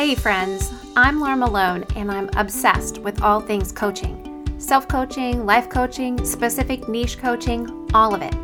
Hey, 0.00 0.14
friends, 0.14 0.72
I'm 0.96 1.20
Laura 1.20 1.36
Malone, 1.36 1.84
and 1.94 2.10
I'm 2.10 2.30
obsessed 2.34 2.96
with 2.96 3.20
all 3.20 3.38
things 3.38 3.70
coaching 3.70 4.16
self 4.56 4.88
coaching, 4.88 5.44
life 5.44 5.68
coaching, 5.68 6.24
specific 6.24 6.88
niche 6.88 7.18
coaching, 7.18 7.86
all 7.92 8.14
of 8.14 8.22
it. 8.22 8.34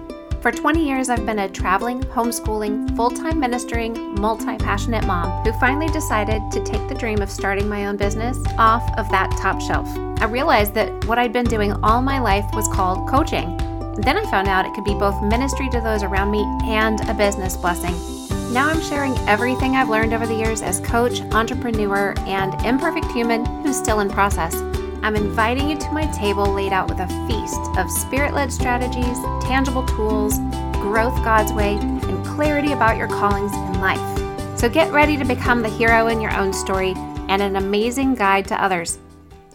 For 0.42 0.52
20 0.52 0.86
years, 0.86 1.08
I've 1.08 1.24
been 1.24 1.38
a 1.38 1.48
traveling, 1.48 2.02
homeschooling, 2.02 2.94
full 2.94 3.08
time 3.08 3.40
ministering, 3.40 4.20
multi 4.20 4.58
passionate 4.58 5.06
mom 5.06 5.42
who 5.44 5.58
finally 5.58 5.88
decided 5.88 6.42
to 6.52 6.62
take 6.62 6.86
the 6.90 6.94
dream 6.94 7.22
of 7.22 7.30
starting 7.30 7.70
my 7.70 7.86
own 7.86 7.96
business 7.96 8.36
off 8.58 8.86
of 8.98 9.08
that 9.08 9.30
top 9.40 9.58
shelf. 9.62 9.88
I 10.20 10.26
realized 10.26 10.74
that 10.74 11.06
what 11.06 11.18
I'd 11.18 11.32
been 11.32 11.46
doing 11.46 11.72
all 11.82 12.02
my 12.02 12.18
life 12.18 12.44
was 12.52 12.68
called 12.68 13.08
coaching. 13.08 13.56
Then 14.02 14.18
I 14.18 14.30
found 14.30 14.46
out 14.46 14.66
it 14.66 14.74
could 14.74 14.84
be 14.84 14.92
both 14.92 15.22
ministry 15.22 15.70
to 15.70 15.80
those 15.80 16.02
around 16.02 16.30
me 16.30 16.42
and 16.64 17.00
a 17.08 17.14
business 17.14 17.56
blessing. 17.56 18.15
Now 18.56 18.70
I'm 18.70 18.80
sharing 18.80 19.14
everything 19.28 19.76
I've 19.76 19.90
learned 19.90 20.14
over 20.14 20.26
the 20.26 20.34
years 20.34 20.62
as 20.62 20.80
coach, 20.80 21.20
entrepreneur, 21.20 22.14
and 22.20 22.54
imperfect 22.64 23.04
human 23.12 23.44
who's 23.62 23.76
still 23.76 24.00
in 24.00 24.08
process. 24.08 24.54
I'm 25.02 25.14
inviting 25.14 25.68
you 25.68 25.76
to 25.76 25.92
my 25.92 26.06
table 26.06 26.50
laid 26.54 26.72
out 26.72 26.88
with 26.88 26.98
a 26.98 27.06
feast 27.28 27.60
of 27.76 27.90
spirit 27.90 28.32
led 28.32 28.50
strategies, 28.50 29.18
tangible 29.46 29.84
tools, 29.84 30.38
growth 30.80 31.22
God's 31.22 31.52
way, 31.52 31.74
and 31.74 32.24
clarity 32.24 32.72
about 32.72 32.96
your 32.96 33.08
callings 33.08 33.52
in 33.52 33.78
life. 33.78 34.58
So 34.58 34.70
get 34.70 34.90
ready 34.90 35.18
to 35.18 35.24
become 35.26 35.60
the 35.60 35.68
hero 35.68 36.06
in 36.06 36.22
your 36.22 36.34
own 36.34 36.54
story 36.54 36.94
and 37.28 37.42
an 37.42 37.56
amazing 37.56 38.14
guide 38.14 38.48
to 38.48 38.64
others. 38.64 38.98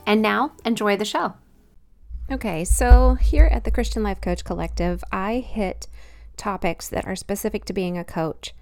And 0.06 0.22
now, 0.22 0.52
enjoy 0.64 0.96
the 0.96 1.06
show. 1.06 1.34
Okay, 2.32 2.64
so 2.64 3.16
here 3.16 3.46
at 3.46 3.64
the 3.64 3.72
Christian 3.72 4.04
Life 4.04 4.22
Coach 4.22 4.44
Collective, 4.44 5.04
I 5.12 5.40
hit 5.40 5.88
topics 6.38 6.88
that 6.90 7.08
are 7.08 7.16
specific 7.16 7.66
to 7.66 7.74
being 7.74 7.98
a 7.98 8.04
coach 8.04 8.54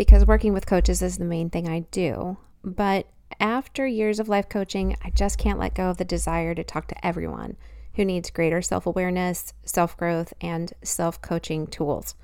because 0.00 0.24
working 0.24 0.54
with 0.54 0.64
coaches 0.64 1.02
is 1.02 1.18
the 1.18 1.26
main 1.26 1.50
thing 1.50 1.68
I 1.68 1.80
do. 1.90 2.38
But 2.64 3.06
after 3.38 3.86
years 3.86 4.18
of 4.18 4.30
life 4.30 4.48
coaching, 4.48 4.96
I 5.04 5.10
just 5.10 5.36
can't 5.36 5.58
let 5.58 5.74
go 5.74 5.90
of 5.90 5.98
the 5.98 6.06
desire 6.06 6.54
to 6.54 6.64
talk 6.64 6.86
to 6.86 7.06
everyone 7.06 7.58
who 7.96 8.06
needs 8.06 8.30
greater 8.30 8.62
self 8.62 8.86
awareness, 8.86 9.52
self 9.62 9.94
growth, 9.98 10.32
and 10.40 10.72
self 10.82 11.20
coaching 11.20 11.66
tools. 11.66 12.14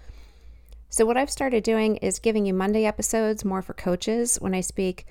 So, 0.88 1.04
what 1.04 1.18
I've 1.18 1.28
started 1.28 1.62
doing 1.64 1.96
is 1.96 2.18
giving 2.18 2.46
you 2.46 2.54
Monday 2.54 2.86
episodes 2.86 3.44
more 3.44 3.60
for 3.60 3.74
coaches 3.74 4.38
when 4.40 4.54
I 4.54 4.62
speak 4.62 5.06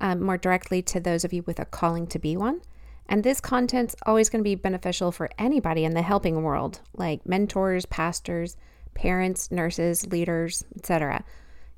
um, 0.00 0.22
more 0.22 0.38
directly 0.38 0.80
to 0.80 1.00
those 1.00 1.26
of 1.26 1.34
you 1.34 1.42
with 1.42 1.58
a 1.58 1.66
calling 1.66 2.06
to 2.06 2.18
be 2.18 2.34
one. 2.34 2.62
And 3.10 3.22
this 3.22 3.42
content's 3.42 3.94
always 4.06 4.30
going 4.30 4.40
to 4.40 4.50
be 4.50 4.54
beneficial 4.54 5.12
for 5.12 5.28
anybody 5.36 5.84
in 5.84 5.92
the 5.92 6.00
helping 6.00 6.42
world, 6.42 6.80
like 6.94 7.28
mentors, 7.28 7.84
pastors, 7.84 8.56
parents, 8.94 9.50
nurses, 9.50 10.06
leaders, 10.06 10.64
etc 10.76 11.26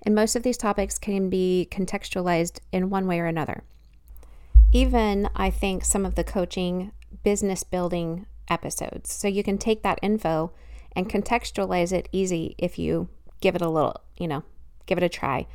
and 0.02 0.14
most 0.14 0.36
of 0.36 0.42
these 0.42 0.56
topics 0.56 0.98
can 0.98 1.30
be 1.30 1.68
contextualized 1.70 2.58
in 2.72 2.90
one 2.90 3.06
way 3.06 3.20
or 3.20 3.26
another. 3.26 3.62
Even, 4.72 5.28
I 5.36 5.50
think, 5.50 5.84
some 5.84 6.04
of 6.04 6.14
the 6.14 6.24
coaching 6.24 6.92
business 7.22 7.62
building 7.62 8.26
episodes. 8.48 9.12
So 9.12 9.28
you 9.28 9.42
can 9.42 9.58
take 9.58 9.82
that 9.82 9.98
info 10.02 10.52
and 10.96 11.08
contextualize 11.08 11.92
it 11.92 12.08
easy 12.12 12.54
if 12.58 12.78
you 12.78 13.08
give 13.40 13.54
it 13.54 13.62
a 13.62 13.68
little, 13.68 14.00
you 14.16 14.28
know, 14.28 14.42
give 14.86 14.98
it 14.98 15.04
a 15.04 15.08
try. 15.08 15.46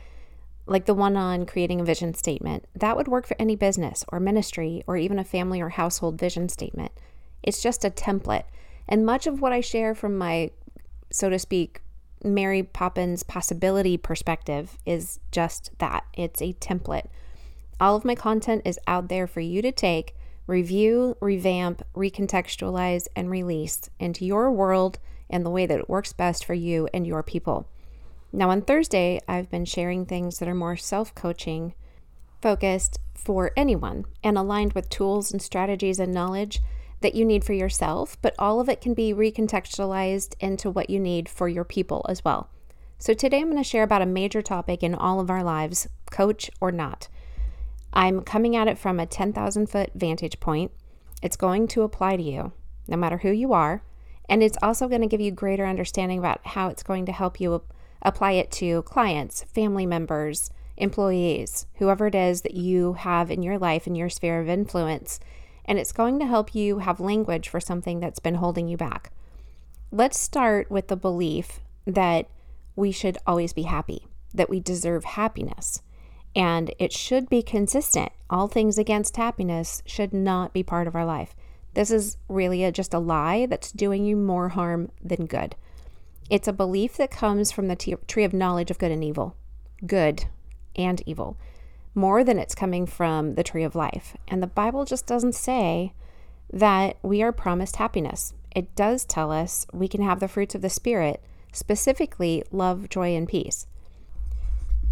Like 0.65 0.85
the 0.85 0.93
one 0.93 1.15
on 1.15 1.45
creating 1.45 1.81
a 1.81 1.85
vision 1.85 2.13
statement. 2.13 2.65
That 2.75 2.97
would 2.97 3.07
work 3.07 3.25
for 3.25 3.35
any 3.39 3.55
business 3.55 4.03
or 4.09 4.19
ministry 4.19 4.83
or 4.87 4.97
even 4.97 5.19
a 5.19 5.23
family 5.23 5.61
or 5.61 5.69
household 5.69 6.19
vision 6.19 6.49
statement. 6.49 6.91
It's 7.43 7.61
just 7.61 7.85
a 7.85 7.89
template. 7.89 8.43
And 8.87 9.05
much 9.05 9.27
of 9.27 9.41
what 9.41 9.53
I 9.53 9.61
share 9.61 9.95
from 9.95 10.17
my, 10.17 10.51
so 11.11 11.29
to 11.29 11.39
speak, 11.39 11.81
Mary 12.23 12.63
Poppins 12.63 13.23
possibility 13.23 13.97
perspective 13.97 14.77
is 14.85 15.19
just 15.31 15.71
that 15.79 16.05
it's 16.13 16.41
a 16.41 16.53
template. 16.53 17.07
All 17.79 17.95
of 17.95 18.05
my 18.05 18.15
content 18.15 18.63
is 18.65 18.79
out 18.87 19.07
there 19.07 19.27
for 19.27 19.39
you 19.39 19.61
to 19.61 19.71
take, 19.71 20.15
review, 20.47 21.15
revamp, 21.21 21.83
recontextualize, 21.95 23.07
and 23.15 23.29
release 23.29 23.89
into 23.99 24.25
your 24.25 24.51
world 24.51 24.97
and 25.29 25.45
the 25.45 25.49
way 25.49 25.65
that 25.65 25.79
it 25.79 25.89
works 25.89 26.13
best 26.13 26.43
for 26.43 26.53
you 26.53 26.87
and 26.93 27.05
your 27.05 27.21
people. 27.21 27.67
Now, 28.31 28.49
on 28.49 28.61
Thursday, 28.61 29.19
I've 29.27 29.49
been 29.49 29.65
sharing 29.65 30.05
things 30.05 30.39
that 30.39 30.49
are 30.49 30.55
more 30.55 30.77
self 30.77 31.13
coaching 31.13 31.73
focused 32.41 32.99
for 33.13 33.51
anyone 33.55 34.05
and 34.23 34.37
aligned 34.37 34.73
with 34.73 34.89
tools 34.89 35.31
and 35.31 35.41
strategies 35.41 35.99
and 35.99 36.13
knowledge 36.13 36.61
that 37.01 37.15
you 37.15 37.25
need 37.25 37.43
for 37.43 37.53
yourself, 37.53 38.17
but 38.21 38.35
all 38.39 38.59
of 38.59 38.69
it 38.69 38.81
can 38.81 38.93
be 38.93 39.13
recontextualized 39.13 40.35
into 40.39 40.69
what 40.69 40.89
you 40.89 40.99
need 40.99 41.29
for 41.29 41.47
your 41.47 41.63
people 41.63 42.05
as 42.09 42.23
well. 42.25 42.49
So, 42.99 43.13
today 43.13 43.39
I'm 43.39 43.51
going 43.51 43.57
to 43.57 43.63
share 43.63 43.83
about 43.83 44.01
a 44.01 44.07
major 44.07 44.41
topic 44.41 44.81
in 44.81 44.95
all 44.95 45.19
of 45.19 45.29
our 45.29 45.43
lives, 45.43 45.87
coach 46.09 46.49
or 46.59 46.71
not. 46.71 47.07
I'm 47.93 48.21
coming 48.21 48.55
at 48.55 48.67
it 48.67 48.77
from 48.77 48.99
a 48.99 49.05
10,000 49.05 49.67
foot 49.67 49.91
vantage 49.93 50.39
point. 50.39 50.71
It's 51.21 51.37
going 51.37 51.67
to 51.69 51.83
apply 51.83 52.17
to 52.17 52.23
you, 52.23 52.53
no 52.87 52.97
matter 52.97 53.17
who 53.17 53.31
you 53.31 53.53
are. 53.53 53.83
And 54.29 54.43
it's 54.43 54.57
also 54.61 54.87
going 54.87 55.01
to 55.01 55.07
give 55.07 55.21
you 55.21 55.31
greater 55.31 55.65
understanding 55.65 56.19
about 56.19 56.45
how 56.45 56.69
it's 56.69 56.83
going 56.83 57.05
to 57.05 57.11
help 57.11 57.39
you 57.39 57.61
apply 58.01 58.33
it 58.33 58.51
to 58.51 58.81
clients, 58.83 59.43
family 59.43 59.85
members, 59.85 60.51
employees, 60.75 61.65
whoever 61.75 62.07
it 62.07 62.15
is 62.15 62.41
that 62.41 62.53
you 62.53 62.93
have 62.93 63.31
in 63.31 63.41
your 63.41 63.57
life, 63.57 63.87
in 63.87 63.95
your 63.95 64.09
sphere 64.09 64.39
of 64.39 64.49
influence 64.49 65.19
and 65.67 65.77
it's 65.77 65.91
going 65.91 66.19
to 66.19 66.25
help 66.25 66.55
you 66.55 66.79
have 66.79 66.99
language 66.99 67.49
for 67.49 67.59
something 67.59 67.99
that's 67.99 68.19
been 68.19 68.35
holding 68.35 68.67
you 68.67 68.77
back. 68.77 69.11
Let's 69.91 70.17
start 70.17 70.71
with 70.71 70.87
the 70.87 70.95
belief 70.95 71.59
that 71.85 72.27
we 72.75 72.91
should 72.91 73.17
always 73.27 73.53
be 73.53 73.63
happy, 73.63 74.07
that 74.33 74.49
we 74.49 74.59
deserve 74.59 75.03
happiness, 75.03 75.81
and 76.35 76.73
it 76.79 76.93
should 76.93 77.29
be 77.29 77.41
consistent. 77.41 78.11
All 78.29 78.47
things 78.47 78.77
against 78.77 79.17
happiness 79.17 79.81
should 79.85 80.13
not 80.13 80.53
be 80.53 80.63
part 80.63 80.87
of 80.87 80.95
our 80.95 81.05
life. 81.05 81.35
This 81.73 81.91
is 81.91 82.17
really 82.27 82.63
a, 82.63 82.71
just 82.71 82.93
a 82.93 82.99
lie 82.99 83.45
that's 83.45 83.71
doing 83.71 84.05
you 84.05 84.15
more 84.15 84.49
harm 84.49 84.91
than 85.03 85.25
good. 85.25 85.55
It's 86.29 86.47
a 86.47 86.53
belief 86.53 86.97
that 86.97 87.11
comes 87.11 87.51
from 87.51 87.67
the 87.67 87.75
t- 87.75 87.95
tree 88.07 88.23
of 88.23 88.33
knowledge 88.33 88.71
of 88.71 88.77
good 88.77 88.91
and 88.91 89.03
evil, 89.03 89.35
good 89.85 90.25
and 90.75 91.01
evil 91.05 91.37
more 91.97 92.23
than 92.23 92.37
it's 92.37 92.55
coming 92.55 92.85
from 92.85 93.33
the 93.33 93.43
tree 93.43 93.63
of 93.63 93.75
life. 93.75 94.15
And 94.27 94.41
the 94.41 94.47
Bible 94.47 94.85
just 94.85 95.07
doesn't 95.07 95.33
say 95.33 95.93
that 96.53 96.97
we 97.01 97.21
are 97.23 97.31
promised 97.31 97.77
happiness. 97.77 98.33
It 98.55 98.75
does 98.75 99.03
tell 99.03 99.31
us 99.31 99.65
we 99.73 99.87
can 99.87 100.03
have 100.03 100.19
the 100.19 100.27
fruits 100.27 100.55
of 100.55 100.61
the 100.61 100.69
Spirit, 100.69 101.21
specifically 101.51 102.43
love, 102.51 102.87
joy, 102.87 103.15
and 103.15 103.27
peace. 103.27 103.65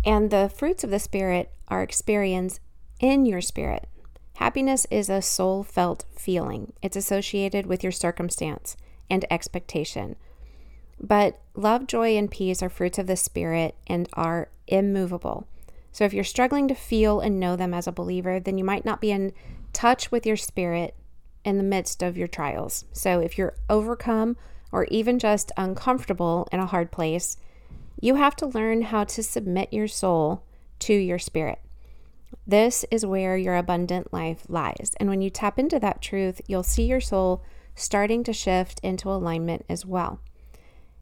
And 0.04 0.32
the 0.32 0.52
fruits 0.54 0.84
of 0.84 0.90
the 0.90 1.00
Spirit 1.00 1.52
are 1.68 1.84
experienced 1.84 2.60
in 3.00 3.26
your 3.26 3.42
spirit. 3.42 3.88
Happiness 4.36 4.86
is 4.92 5.10
a 5.10 5.22
soul 5.22 5.64
felt 5.64 6.06
feeling, 6.16 6.74
it's 6.82 6.98
associated 6.98 7.66
with 7.66 7.84
your 7.84 7.92
circumstance 7.92 8.76
and 9.10 9.26
expectation. 9.30 10.16
But 11.00 11.40
love, 11.54 11.88
joy, 11.88 12.18
and 12.18 12.32
peace 12.32 12.64
are 12.64 12.70
fruits 12.70 12.98
of 12.98 13.08
the 13.08 13.16
Spirit 13.16 13.76
and 13.88 14.10
are 14.14 14.50
immovable. 14.68 15.48
So 15.96 16.04
if 16.04 16.14
you're 16.14 16.26
struggling 16.26 16.68
to 16.68 16.76
feel 16.76 17.22
and 17.22 17.40
know 17.40 17.56
them 17.56 17.74
as 17.74 17.88
a 17.88 17.92
believer, 17.94 18.38
then 18.38 18.58
you 18.58 18.66
might 18.66 18.84
not 18.84 19.00
be 19.00 19.12
in 19.12 19.32
touch 19.72 20.12
with 20.12 20.26
your 20.26 20.36
spirit 20.36 20.94
in 21.46 21.56
the 21.56 21.64
midst 21.64 22.04
of 22.04 22.18
your 22.18 22.28
trials. 22.28 22.84
So 22.92 23.22
if 23.22 23.38
you're 23.38 23.56
overcome 23.70 24.36
or 24.74 24.84
even 24.92 25.20
just 25.20 25.54
uncomfortable 25.56 26.50
in 26.52 26.60
a 26.60 26.66
hard 26.66 26.92
place, 26.92 27.38
you 28.02 28.16
have 28.16 28.36
to 28.36 28.46
learn 28.46 28.82
how 28.82 29.06
to 29.06 29.24
submit 29.24 29.72
your 29.72 29.88
soul 29.88 30.44
to 30.80 30.94
your 30.94 31.18
spirit. 31.18 31.60
This 32.46 32.84
is 32.92 33.06
where 33.06 33.38
your 33.38 33.56
abundant 33.56 34.12
life 34.12 34.44
lies. 34.50 34.92
And 35.00 35.08
when 35.08 35.22
you 35.22 35.30
tap 35.30 35.58
into 35.58 35.80
that 35.80 36.02
truth, 36.02 36.42
you'll 36.46 36.64
see 36.64 36.84
your 36.84 37.00
soul 37.00 37.42
starting 37.74 38.22
to 38.26 38.34
shift 38.34 38.82
into 38.84 39.10
alignment 39.10 39.64
as 39.70 39.86
well. 39.86 40.20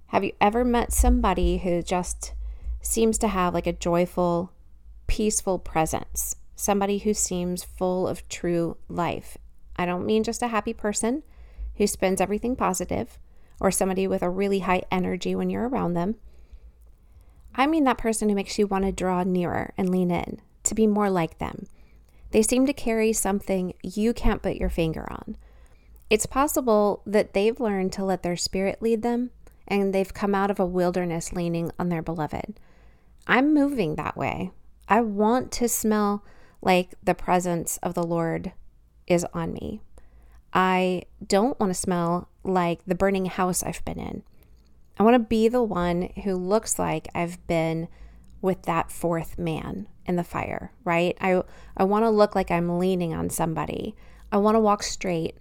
Have 0.10 0.24
you 0.24 0.34
ever 0.40 0.64
met 0.64 0.94
somebody 0.94 1.58
who 1.58 1.82
just 1.82 2.34
seems 2.80 3.18
to 3.18 3.30
have 3.30 3.56
like 3.56 3.66
a 3.66 3.74
joyful, 3.74 4.52
peaceful 5.08 5.60
presence, 5.60 6.36
somebody 6.56 7.00
who 7.00 7.14
seems 7.14 7.64
full 7.64 8.08
of 8.08 8.28
true 8.30 8.78
life. 8.88 9.38
I 9.76 9.86
don't 9.86 10.06
mean 10.06 10.24
just 10.24 10.42
a 10.42 10.48
happy 10.48 10.74
person 10.74 11.24
who 11.76 11.88
spends 11.88 12.22
everything 12.22 12.56
positive 12.56 13.18
or 13.60 13.72
somebody 13.72 14.08
with 14.08 14.22
a 14.22 14.30
really 14.30 14.60
high 14.60 14.84
energy 14.92 15.36
when 15.36 15.50
you're 15.50 15.68
around 15.68 15.94
them. 15.94 16.16
I 17.56 17.68
mean 17.68 17.84
that 17.84 17.98
person 17.98 18.30
who 18.30 18.36
makes 18.36 18.58
you 18.58 18.68
want 18.68 18.86
to 18.86 18.92
draw 18.92 19.24
nearer 19.24 19.74
and 19.78 19.90
lean 19.90 20.12
in, 20.12 20.42
to 20.64 20.76
be 20.76 20.88
more 20.88 21.10
like 21.10 21.38
them. 21.38 21.68
They 22.32 22.42
seem 22.42 22.66
to 22.66 22.74
carry 22.74 23.14
something 23.14 23.74
you 23.84 24.14
can't 24.14 24.42
put 24.42 24.56
your 24.56 24.70
finger 24.70 25.06
on. 25.12 25.38
It's 26.10 26.26
possible 26.26 27.02
that 27.06 27.34
they've 27.34 27.60
learned 27.60 27.94
to 27.94 28.06
let 28.06 28.24
their 28.24 28.36
spirit 28.36 28.82
lead 28.82 29.04
them 29.04 29.32
and 29.68 29.94
they've 29.94 30.14
come 30.14 30.36
out 30.36 30.52
of 30.52 30.60
a 30.60 30.66
wilderness 30.66 31.32
leaning 31.32 31.72
on 31.80 31.90
their 31.90 32.02
beloved. 32.02 32.60
I'm 33.28 33.54
moving 33.54 33.96
that 33.96 34.18
way. 34.18 34.52
I 34.88 35.02
want 35.02 35.52
to 35.54 35.68
smell 35.68 36.24
like 36.62 36.96
the 37.04 37.16
presence 37.16 37.78
of 37.84 37.94
the 37.94 38.04
Lord 38.04 38.54
is 39.08 39.26
on 39.34 39.54
me. 39.54 39.82
I 40.54 41.04
don't 41.26 41.60
want 41.60 41.72
to 41.72 41.80
smell 41.80 42.30
like 42.44 42.82
the 42.86 42.96
burning 42.96 43.26
house 43.26 43.64
I've 43.64 43.84
been 43.86 44.00
in. 44.00 44.24
I 45.00 45.04
want 45.04 45.16
to 45.16 45.20
be 45.20 45.48
the 45.48 45.64
one 45.64 46.10
who 46.24 46.36
looks 46.36 46.78
like 46.78 47.08
I've 47.16 47.46
been 47.48 47.88
with 48.42 48.64
that 48.64 48.92
fourth 48.92 49.40
man 49.40 49.88
in 50.06 50.18
the 50.18 50.24
fire, 50.24 50.72
right? 50.84 51.18
I, 51.20 51.42
I 51.76 51.86
want 51.86 52.04
to 52.04 52.10
look 52.10 52.36
like 52.36 52.52
I'm 52.52 52.78
leaning 52.78 53.14
on 53.14 53.30
somebody. 53.30 53.96
I 54.32 54.38
want 54.38 54.56
to 54.56 54.60
walk 54.60 54.84
straight, 54.84 55.38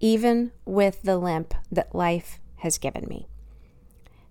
even 0.00 0.52
with 0.64 1.02
the 1.02 1.16
limp 1.16 1.54
that 1.70 1.94
life 1.94 2.40
has 2.56 2.76
given 2.76 3.06
me. 3.08 3.28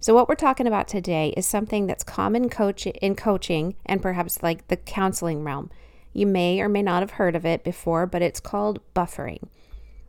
So, 0.02 0.14
what 0.14 0.30
we're 0.30 0.36
talking 0.36 0.66
about 0.66 0.88
today 0.88 1.34
is 1.36 1.46
something 1.46 1.86
that's 1.86 2.06
common 2.06 2.50
coach 2.50 2.88
in 2.88 3.16
coaching 3.16 3.76
and 3.86 4.02
perhaps 4.02 4.42
like 4.42 4.68
the 4.70 4.78
counseling 4.78 5.44
realm. 5.44 5.70
You 6.14 6.26
may 6.26 6.62
or 6.62 6.70
may 6.70 6.82
not 6.82 7.02
have 7.02 7.12
heard 7.12 7.36
of 7.36 7.46
it 7.46 7.66
before, 7.66 8.06
but 8.06 8.22
it's 8.22 8.40
called 8.40 8.80
buffering. 8.96 9.44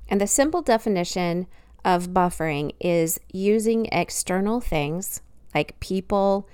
And 0.08 0.20
the 0.20 0.28
simple 0.28 0.62
definition 0.62 1.48
of 1.84 2.10
buffering 2.10 2.72
is 2.78 3.19
using 3.32 3.87
external 3.87 4.60
things 4.60 5.22
like 5.54 5.81
people, 5.81 6.48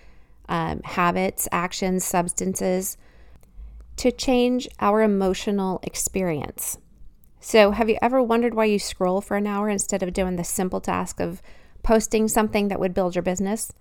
um, 0.48 0.80
habits, 0.84 1.46
actions, 1.52 2.04
substances 2.04 2.96
to 3.96 4.10
change 4.10 4.66
our 4.80 5.02
emotional 5.02 5.80
experience. 5.82 6.78
So, 7.38 7.72
have 7.72 7.90
you 7.90 7.98
ever 8.00 8.22
wondered 8.22 8.54
why 8.54 8.64
you 8.64 8.78
scroll 8.78 9.20
for 9.20 9.36
an 9.36 9.46
hour 9.46 9.68
instead 9.68 10.02
of 10.02 10.14
doing 10.14 10.36
the 10.36 10.44
simple 10.44 10.80
task 10.80 11.20
of 11.20 11.42
posting 11.86 12.26
something 12.26 12.66
that 12.66 12.80
would 12.80 12.92
build 12.92 13.14
your 13.14 13.22
business? 13.22 13.72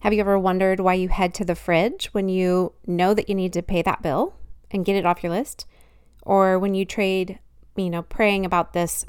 Have 0.00 0.14
you 0.14 0.20
ever 0.20 0.38
wondered 0.38 0.80
why 0.80 0.94
you 0.94 1.10
head 1.10 1.34
to 1.34 1.44
the 1.44 1.54
fridge 1.54 2.06
when 2.12 2.30
you 2.30 2.72
know 2.86 3.12
that 3.12 3.28
you 3.28 3.34
need 3.34 3.52
to 3.52 3.62
pay 3.62 3.82
that 3.82 4.00
bill 4.00 4.34
and 4.70 4.84
get 4.84 4.96
it 4.96 5.04
off 5.04 5.22
your 5.22 5.30
list? 5.30 5.66
Or 6.22 6.58
when 6.58 6.74
you 6.74 6.86
trade, 6.86 7.38
you 7.76 7.90
know, 7.90 8.00
praying 8.00 8.46
about 8.46 8.72
this 8.72 9.04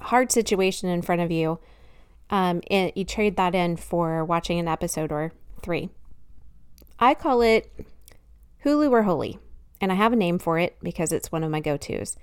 hard 0.00 0.32
situation 0.32 0.88
in 0.88 1.00
front 1.00 1.22
of 1.22 1.30
you, 1.30 1.60
um, 2.28 2.60
it, 2.68 2.96
you 2.96 3.04
trade 3.04 3.36
that 3.36 3.54
in 3.54 3.76
for 3.76 4.24
watching 4.24 4.58
an 4.58 4.66
episode 4.66 5.12
or 5.12 5.32
three. 5.62 5.90
I 6.98 7.14
call 7.14 7.40
it 7.40 7.72
Hulu 8.64 8.90
or 8.90 9.04
Holy, 9.04 9.38
and 9.80 9.92
I 9.92 9.94
have 9.94 10.12
a 10.12 10.16
name 10.16 10.40
for 10.40 10.58
it 10.58 10.76
because 10.82 11.12
it's 11.12 11.30
one 11.30 11.44
of 11.44 11.52
my 11.52 11.60
go 11.60 11.76
tos. 11.76 12.16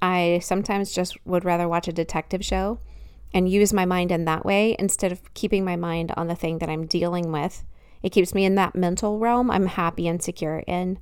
I 0.00 0.40
sometimes 0.42 0.94
just 0.94 1.18
would 1.26 1.44
rather 1.44 1.68
watch 1.68 1.88
a 1.88 1.92
detective 1.92 2.42
show 2.42 2.80
and 3.34 3.48
use 3.48 3.72
my 3.72 3.84
mind 3.84 4.12
in 4.12 4.24
that 4.26 4.44
way 4.44 4.76
instead 4.78 5.12
of 5.12 5.34
keeping 5.34 5.64
my 5.64 5.76
mind 5.76 6.12
on 6.16 6.28
the 6.28 6.34
thing 6.34 6.58
that 6.58 6.68
I'm 6.68 6.86
dealing 6.86 7.32
with. 7.32 7.64
It 8.02 8.10
keeps 8.10 8.34
me 8.34 8.44
in 8.44 8.56
that 8.56 8.74
mental 8.74 9.18
realm 9.18 9.50
I'm 9.50 9.66
happy 9.66 10.08
and 10.08 10.22
secure 10.22 10.62
in, 10.66 10.98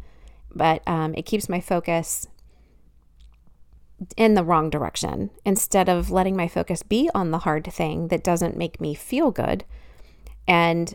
but 0.55 0.87
um, 0.87 1.15
it 1.15 1.27
keeps 1.27 1.49
my 1.49 1.61
focus 1.61 2.27
in 4.17 4.35
the 4.35 4.45
wrong 4.45 4.71
direction 4.71 5.31
instead 5.45 5.89
of 5.89 6.11
letting 6.11 6.37
my 6.37 6.49
focus 6.49 6.83
be 6.83 7.11
on 7.15 7.31
the 7.31 7.41
hard 7.41 7.67
thing 7.67 8.09
that 8.09 8.25
doesn't 8.25 8.57
make 8.57 8.81
me 8.81 8.95
feel 8.95 9.31
good. 9.31 9.65
And 10.47 10.95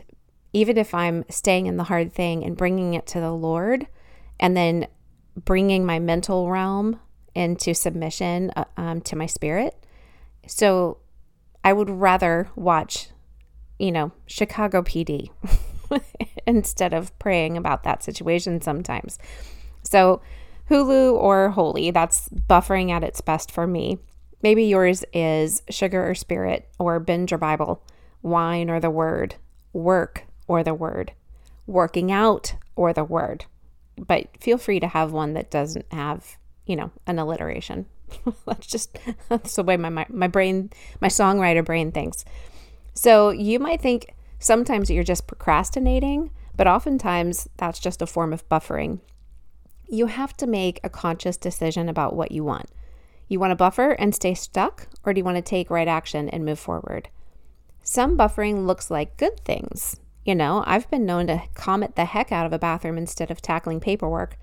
even 0.52 0.76
if 0.76 0.94
I'm 0.94 1.24
staying 1.28 1.66
in 1.66 1.76
the 1.76 1.84
hard 1.84 2.12
thing 2.12 2.44
and 2.44 2.56
bringing 2.56 2.94
it 2.94 3.06
to 3.08 3.20
the 3.20 3.32
Lord 3.32 3.86
and 4.40 4.56
then 4.56 4.86
bringing 5.36 5.84
my 5.84 5.98
mental 5.98 6.48
realm 6.50 6.98
into 7.34 7.74
submission 7.74 8.50
uh, 8.56 8.64
um, 8.76 9.00
to 9.02 9.16
my 9.16 9.26
spirit. 9.26 9.76
So 10.46 10.98
I 11.66 11.72
would 11.72 11.90
rather 11.90 12.48
watch, 12.54 13.08
you 13.76 13.90
know, 13.90 14.12
Chicago 14.26 14.82
PD 14.82 15.30
instead 16.46 16.94
of 16.94 17.18
praying 17.18 17.56
about 17.56 17.82
that 17.82 18.04
situation 18.04 18.60
sometimes. 18.60 19.18
So, 19.82 20.22
Hulu 20.70 21.14
or 21.14 21.50
Holy, 21.50 21.90
that's 21.90 22.28
buffering 22.28 22.92
at 22.92 23.02
its 23.02 23.20
best 23.20 23.50
for 23.50 23.66
me. 23.66 23.98
Maybe 24.42 24.62
yours 24.62 25.04
is 25.12 25.60
sugar 25.68 26.08
or 26.08 26.14
spirit, 26.14 26.68
or 26.78 27.00
binge 27.00 27.32
or 27.32 27.38
Bible, 27.38 27.82
wine 28.22 28.70
or 28.70 28.78
the 28.78 28.88
word, 28.88 29.34
work 29.72 30.24
or 30.46 30.62
the 30.62 30.72
word, 30.72 31.14
working 31.66 32.12
out 32.12 32.54
or 32.76 32.92
the 32.92 33.02
word. 33.02 33.46
But 33.96 34.28
feel 34.40 34.56
free 34.56 34.78
to 34.78 34.86
have 34.86 35.10
one 35.10 35.32
that 35.32 35.50
doesn't 35.50 35.92
have, 35.92 36.36
you 36.64 36.76
know, 36.76 36.92
an 37.08 37.18
alliteration. 37.18 37.86
that's 38.46 38.66
just 38.66 38.98
that's 39.28 39.56
the 39.56 39.62
way 39.62 39.76
my, 39.76 40.06
my 40.08 40.28
brain, 40.28 40.70
my 41.00 41.08
songwriter 41.08 41.64
brain 41.64 41.92
thinks. 41.92 42.24
So 42.94 43.30
you 43.30 43.58
might 43.58 43.80
think 43.80 44.14
sometimes 44.38 44.90
you're 44.90 45.04
just 45.04 45.26
procrastinating, 45.26 46.30
but 46.56 46.66
oftentimes 46.66 47.48
that's 47.56 47.78
just 47.78 48.02
a 48.02 48.06
form 48.06 48.32
of 48.32 48.48
buffering 48.48 49.00
you 49.88 50.06
have 50.06 50.36
to 50.36 50.46
make 50.46 50.80
a 50.82 50.90
conscious 50.90 51.36
decision 51.36 51.88
about 51.88 52.14
what 52.14 52.32
you 52.32 52.44
want. 52.44 52.66
You 53.28 53.40
want 53.40 53.52
to 53.52 53.56
buffer 53.56 53.90
and 53.92 54.14
stay 54.14 54.34
stuck, 54.34 54.88
or 55.04 55.12
do 55.12 55.20
you 55.20 55.24
want 55.24 55.36
to 55.36 55.42
take 55.42 55.70
right 55.70 55.88
action 55.88 56.28
and 56.28 56.44
move 56.44 56.58
forward? 56.58 57.08
Some 57.82 58.16
buffering 58.16 58.66
looks 58.66 58.90
like 58.90 59.16
good 59.16 59.40
things. 59.44 60.00
You 60.24 60.34
know, 60.34 60.64
I've 60.66 60.90
been 60.90 61.06
known 61.06 61.28
to 61.28 61.42
comet 61.54 61.94
the 61.94 62.04
heck 62.04 62.32
out 62.32 62.46
of 62.46 62.52
a 62.52 62.58
bathroom 62.58 62.98
instead 62.98 63.30
of 63.30 63.40
tackling 63.40 63.80
paperwork. 63.80 64.36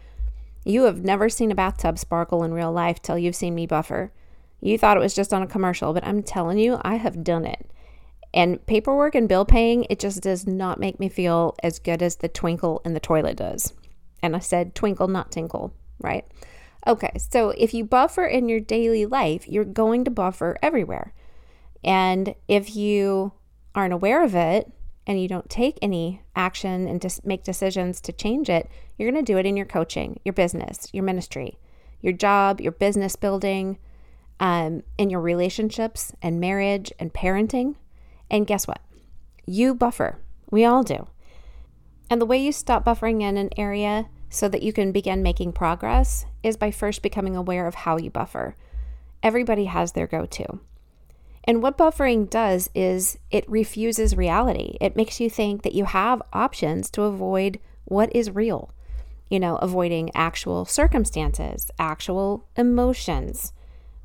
You 0.63 0.83
have 0.83 1.03
never 1.03 1.29
seen 1.29 1.51
a 1.51 1.55
bathtub 1.55 1.99
sparkle 1.99 2.43
in 2.43 2.53
real 2.53 2.71
life 2.71 3.01
till 3.01 3.17
you've 3.17 3.35
seen 3.35 3.55
me 3.55 3.67
buffer. 3.67 4.11
You 4.61 4.77
thought 4.77 4.97
it 4.97 5.01
was 5.01 5.13
just 5.13 5.33
on 5.33 5.41
a 5.41 5.47
commercial, 5.47 5.93
but 5.93 6.05
I'm 6.05 6.23
telling 6.23 6.57
you, 6.57 6.79
I 6.83 6.95
have 6.95 7.23
done 7.23 7.45
it. 7.45 7.69
And 8.33 8.65
paperwork 8.65 9.13
and 9.13 9.27
bill 9.27 9.45
paying, 9.45 9.85
it 9.89 9.99
just 9.99 10.21
does 10.21 10.47
not 10.47 10.79
make 10.79 10.99
me 10.99 11.09
feel 11.09 11.55
as 11.61 11.79
good 11.79 12.01
as 12.01 12.15
the 12.15 12.29
twinkle 12.29 12.81
in 12.85 12.93
the 12.93 12.99
toilet 12.99 13.37
does. 13.37 13.73
And 14.21 14.35
I 14.35 14.39
said 14.39 14.73
twinkle, 14.73 15.07
not 15.07 15.31
tinkle, 15.31 15.73
right? 15.99 16.25
Okay, 16.87 17.11
so 17.17 17.49
if 17.51 17.73
you 17.73 17.83
buffer 17.83 18.25
in 18.25 18.49
your 18.49 18.59
daily 18.59 19.05
life, 19.05 19.47
you're 19.47 19.65
going 19.65 20.05
to 20.05 20.11
buffer 20.11 20.57
everywhere. 20.63 21.13
And 21.83 22.35
if 22.47 22.75
you 22.75 23.33
aren't 23.75 23.93
aware 23.93 24.23
of 24.23 24.33
it 24.33 24.71
and 25.05 25.21
you 25.21 25.27
don't 25.27 25.49
take 25.49 25.77
any 25.81 26.21
action 26.35 26.87
and 26.87 27.01
just 27.01 27.25
make 27.25 27.43
decisions 27.43 27.99
to 28.01 28.13
change 28.13 28.49
it, 28.49 28.69
you're 28.97 29.11
going 29.11 29.23
to 29.23 29.31
do 29.31 29.37
it 29.37 29.45
in 29.45 29.57
your 29.57 29.65
coaching, 29.65 30.19
your 30.23 30.33
business, 30.33 30.87
your 30.93 31.03
ministry, 31.03 31.57
your 32.01 32.13
job, 32.13 32.61
your 32.61 32.71
business 32.71 33.15
building, 33.15 33.77
um, 34.39 34.83
in 34.97 35.09
your 35.09 35.21
relationships 35.21 36.13
and 36.21 36.39
marriage 36.39 36.91
and 36.99 37.13
parenting. 37.13 37.75
And 38.29 38.47
guess 38.47 38.67
what? 38.67 38.81
You 39.45 39.75
buffer. 39.75 40.19
We 40.49 40.65
all 40.65 40.83
do. 40.83 41.07
And 42.09 42.21
the 42.21 42.25
way 42.25 42.37
you 42.37 42.51
stop 42.51 42.85
buffering 42.85 43.21
in 43.21 43.37
an 43.37 43.49
area 43.57 44.09
so 44.29 44.47
that 44.49 44.63
you 44.63 44.73
can 44.73 44.91
begin 44.91 45.23
making 45.23 45.53
progress 45.53 46.25
is 46.41 46.57
by 46.57 46.71
first 46.71 47.01
becoming 47.01 47.35
aware 47.35 47.67
of 47.67 47.75
how 47.75 47.97
you 47.97 48.09
buffer. 48.09 48.55
Everybody 49.21 49.65
has 49.65 49.93
their 49.93 50.07
go 50.07 50.25
to. 50.25 50.59
And 51.45 51.61
what 51.61 51.77
buffering 51.77 52.29
does 52.29 52.69
is 52.73 53.17
it 53.29 53.49
refuses 53.49 54.15
reality. 54.15 54.77
It 54.79 54.95
makes 54.95 55.19
you 55.19 55.29
think 55.29 55.63
that 55.63 55.73
you 55.73 55.85
have 55.85 56.21
options 56.31 56.89
to 56.91 57.03
avoid 57.03 57.59
what 57.85 58.15
is 58.15 58.31
real. 58.31 58.71
You 59.29 59.39
know, 59.39 59.57
avoiding 59.57 60.11
actual 60.15 60.65
circumstances, 60.65 61.69
actual 61.79 62.45
emotions, 62.55 63.51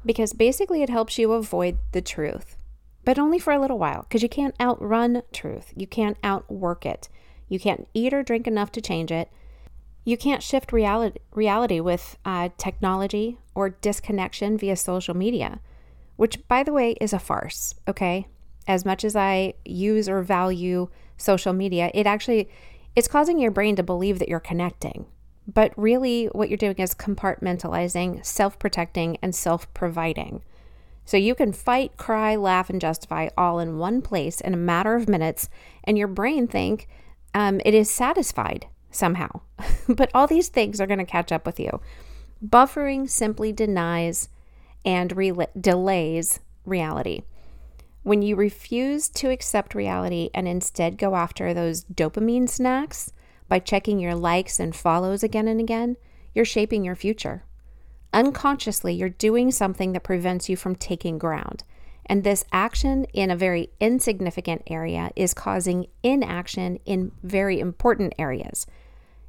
because 0.04 0.32
basically 0.32 0.82
it 0.82 0.90
helps 0.90 1.18
you 1.18 1.32
avoid 1.32 1.78
the 1.92 2.00
truth, 2.00 2.56
but 3.04 3.18
only 3.18 3.38
for 3.38 3.52
a 3.52 3.60
little 3.60 3.78
while, 3.78 4.02
because 4.02 4.22
you 4.22 4.28
can't 4.28 4.54
outrun 4.60 5.22
truth. 5.32 5.72
You 5.76 5.86
can't 5.86 6.16
outwork 6.24 6.86
it. 6.86 7.08
You 7.48 7.60
can't 7.60 7.88
eat 7.94 8.14
or 8.14 8.22
drink 8.22 8.46
enough 8.46 8.72
to 8.72 8.80
change 8.80 9.12
it, 9.12 9.30
you 10.08 10.16
can't 10.16 10.42
shift 10.42 10.72
reality, 10.72 11.18
reality 11.34 11.80
with 11.80 12.16
uh, 12.24 12.48
technology 12.56 13.36
or 13.54 13.68
disconnection 13.68 14.56
via 14.56 14.74
social 14.74 15.14
media, 15.14 15.60
which, 16.18 16.46
by 16.48 16.64
the 16.64 16.72
way, 16.72 16.96
is 17.00 17.12
a 17.12 17.18
farce, 17.20 17.76
okay? 17.86 18.26
As 18.66 18.84
much 18.84 19.04
as 19.04 19.14
I 19.14 19.54
use 19.64 20.08
or 20.08 20.20
value 20.20 20.88
social 21.16 21.52
media, 21.52 21.92
it 21.94 22.06
actually 22.06 22.50
it's 22.96 23.06
causing 23.06 23.38
your 23.38 23.52
brain 23.52 23.76
to 23.76 23.84
believe 23.84 24.18
that 24.18 24.28
you're 24.28 24.40
connecting. 24.40 25.06
But 25.46 25.72
really, 25.76 26.26
what 26.26 26.50
you're 26.50 26.56
doing 26.56 26.74
is 26.78 26.92
compartmentalizing, 26.92 28.26
self 28.26 28.58
protecting, 28.58 29.16
and 29.22 29.32
self 29.32 29.72
providing. 29.72 30.42
So 31.04 31.16
you 31.16 31.36
can 31.36 31.52
fight, 31.52 31.96
cry, 31.96 32.34
laugh, 32.34 32.68
and 32.68 32.80
justify 32.80 33.28
all 33.38 33.60
in 33.60 33.78
one 33.78 34.02
place 34.02 34.40
in 34.40 34.52
a 34.52 34.58
matter 34.58 34.96
of 34.96 35.08
minutes, 35.08 35.48
and 35.84 35.96
your 35.96 36.08
brain 36.08 36.48
think 36.48 36.88
um, 37.32 37.60
it 37.64 37.74
is 37.74 37.88
satisfied 37.88 38.66
somehow. 38.90 39.40
but 39.88 40.10
all 40.12 40.26
these 40.26 40.48
things 40.48 40.80
are 40.80 40.86
going 40.88 40.98
to 40.98 41.04
catch 41.04 41.30
up 41.30 41.46
with 41.46 41.60
you. 41.60 41.80
Buffering 42.44 43.08
simply 43.08 43.52
denies 43.52 44.28
and 44.84 45.16
re- 45.16 45.46
delays 45.60 46.40
reality. 46.64 47.22
When 48.02 48.22
you 48.22 48.36
refuse 48.36 49.08
to 49.10 49.30
accept 49.30 49.74
reality 49.74 50.30
and 50.32 50.48
instead 50.48 50.98
go 50.98 51.14
after 51.14 51.52
those 51.52 51.84
dopamine 51.84 52.48
snacks 52.48 53.12
by 53.48 53.58
checking 53.58 53.98
your 53.98 54.14
likes 54.14 54.58
and 54.58 54.74
follows 54.74 55.22
again 55.22 55.48
and 55.48 55.60
again, 55.60 55.96
you're 56.34 56.44
shaping 56.44 56.84
your 56.84 56.94
future. 56.94 57.44
Unconsciously, 58.12 58.94
you're 58.94 59.08
doing 59.08 59.50
something 59.50 59.92
that 59.92 60.02
prevents 60.02 60.48
you 60.48 60.56
from 60.56 60.74
taking 60.74 61.18
ground. 61.18 61.64
And 62.06 62.24
this 62.24 62.44
action 62.52 63.04
in 63.12 63.30
a 63.30 63.36
very 63.36 63.70
insignificant 63.80 64.62
area 64.66 65.10
is 65.14 65.34
causing 65.34 65.86
inaction 66.02 66.78
in 66.86 67.12
very 67.22 67.60
important 67.60 68.14
areas. 68.18 68.66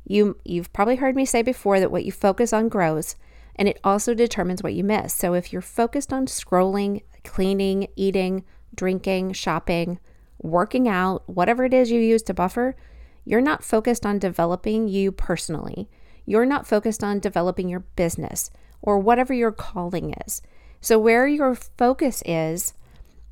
You, 0.05 0.37
you've 0.45 0.71
probably 0.71 0.95
heard 0.95 1.15
me 1.15 1.25
say 1.25 1.41
before 1.41 1.81
that 1.81 1.91
what 1.91 2.05
you 2.05 2.13
focus 2.13 2.53
on 2.53 2.69
grows, 2.69 3.17
and 3.59 3.67
it 3.67 3.77
also 3.83 4.13
determines 4.13 4.63
what 4.63 4.73
you 4.73 4.85
miss. 4.85 5.13
So 5.13 5.33
if 5.33 5.51
you're 5.51 5.61
focused 5.61 6.13
on 6.13 6.27
scrolling, 6.27 7.03
cleaning, 7.25 7.89
eating, 7.97 8.45
drinking, 8.73 9.33
shopping, 9.33 9.99
working 10.41 10.87
out, 10.87 11.23
whatever 11.27 11.65
it 11.65 11.73
is 11.73 11.91
you 11.91 11.99
use 11.99 12.23
to 12.23 12.33
buffer, 12.33 12.77
You're 13.25 13.41
not 13.41 13.63
focused 13.63 14.07
on 14.07 14.17
developing 14.17 14.87
you 14.87 15.11
personally. 15.11 15.87
You're 16.25 16.47
not 16.47 16.65
focused 16.65 17.03
on 17.03 17.19
developing 17.19 17.69
your 17.69 17.81
business 17.81 18.49
or 18.81 18.97
whatever 18.97 19.33
your 19.33 19.51
calling 19.51 20.15
is. 20.25 20.41
So, 20.81 20.97
where 20.97 21.27
your 21.27 21.53
focus 21.53 22.23
is, 22.25 22.73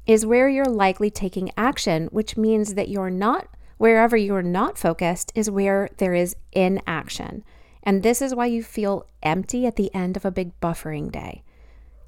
is 0.05 0.25
where 0.25 0.49
you're 0.49 0.65
likely 0.65 1.09
taking 1.09 1.51
action, 1.57 2.09
which 2.11 2.37
means 2.37 2.75
that 2.75 2.89
you're 2.89 3.09
not, 3.09 3.47
wherever 3.77 4.15
you're 4.15 4.43
not 4.43 4.77
focused, 4.77 5.31
is 5.33 5.49
where 5.49 5.89
there 5.97 6.13
is 6.13 6.35
inaction. 6.51 7.43
And 7.87 8.03
this 8.03 8.21
is 8.21 8.35
why 8.35 8.47
you 8.47 8.63
feel 8.63 9.07
empty 9.23 9.65
at 9.65 9.77
the 9.77 9.95
end 9.95 10.17
of 10.17 10.25
a 10.25 10.31
big 10.31 10.59
buffering 10.59 11.09
day. 11.09 11.41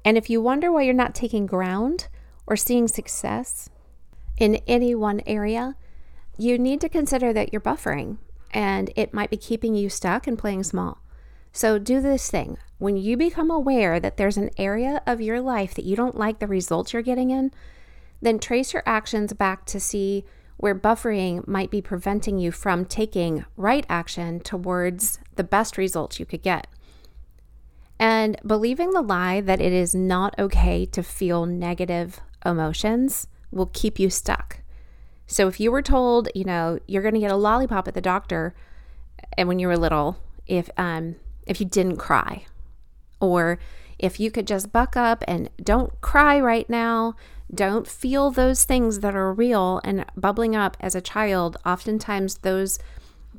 And 0.04 0.18
if 0.18 0.28
you 0.28 0.38
wonder 0.42 0.70
why 0.70 0.82
you're 0.82 0.92
not 0.92 1.14
taking 1.14 1.46
ground 1.46 2.08
or 2.46 2.54
seeing 2.54 2.86
success 2.86 3.70
in 4.36 4.56
any 4.66 4.94
one 4.94 5.22
area, 5.26 5.76
you 6.36 6.58
need 6.58 6.82
to 6.82 6.90
consider 6.90 7.32
that 7.32 7.50
you're 7.50 7.62
buffering 7.62 8.18
and 8.50 8.92
it 8.94 9.14
might 9.14 9.30
be 9.30 9.38
keeping 9.38 9.74
you 9.74 9.88
stuck 9.88 10.26
and 10.26 10.38
playing 10.38 10.64
small. 10.64 11.00
So 11.50 11.78
do 11.78 12.02
this 12.02 12.30
thing. 12.30 12.58
When 12.76 12.98
you 12.98 13.16
become 13.16 13.50
aware 13.50 13.98
that 14.00 14.18
there's 14.18 14.36
an 14.36 14.50
area 14.58 15.00
of 15.06 15.22
your 15.22 15.40
life 15.40 15.72
that 15.76 15.86
you 15.86 15.96
don't 15.96 16.18
like 16.18 16.40
the 16.40 16.46
results 16.46 16.92
you're 16.92 17.00
getting 17.00 17.30
in, 17.30 17.52
then 18.20 18.38
trace 18.38 18.74
your 18.74 18.82
actions 18.84 19.32
back 19.32 19.64
to 19.64 19.80
see 19.80 20.26
where 20.60 20.74
buffering 20.74 21.46
might 21.48 21.70
be 21.70 21.80
preventing 21.80 22.38
you 22.38 22.52
from 22.52 22.84
taking 22.84 23.46
right 23.56 23.86
action 23.88 24.38
towards 24.40 25.18
the 25.36 25.42
best 25.42 25.78
results 25.78 26.20
you 26.20 26.26
could 26.26 26.42
get. 26.42 26.66
And 27.98 28.38
believing 28.46 28.90
the 28.90 29.00
lie 29.00 29.40
that 29.40 29.62
it 29.62 29.72
is 29.72 29.94
not 29.94 30.34
okay 30.38 30.84
to 30.84 31.02
feel 31.02 31.46
negative 31.46 32.20
emotions 32.44 33.26
will 33.50 33.70
keep 33.72 33.98
you 33.98 34.10
stuck. 34.10 34.60
So 35.26 35.48
if 35.48 35.60
you 35.60 35.72
were 35.72 35.80
told, 35.80 36.28
you 36.34 36.44
know, 36.44 36.78
you're 36.86 37.02
going 37.02 37.14
to 37.14 37.20
get 37.20 37.30
a 37.30 37.36
lollipop 37.36 37.88
at 37.88 37.94
the 37.94 38.02
doctor 38.02 38.54
and 39.38 39.48
when 39.48 39.58
you 39.58 39.66
were 39.66 39.78
little, 39.78 40.18
if 40.46 40.68
um 40.76 41.16
if 41.46 41.58
you 41.58 41.66
didn't 41.66 41.96
cry 41.96 42.44
or 43.18 43.58
if 43.98 44.20
you 44.20 44.30
could 44.30 44.46
just 44.46 44.72
buck 44.72 44.94
up 44.94 45.24
and 45.26 45.48
don't 45.62 45.98
cry 46.02 46.38
right 46.38 46.68
now, 46.68 47.14
don't 47.52 47.86
feel 47.86 48.30
those 48.30 48.64
things 48.64 49.00
that 49.00 49.16
are 49.16 49.32
real 49.32 49.80
and 49.84 50.04
bubbling 50.16 50.54
up 50.54 50.76
as 50.80 50.94
a 50.94 51.00
child, 51.00 51.56
oftentimes 51.64 52.38
those 52.38 52.78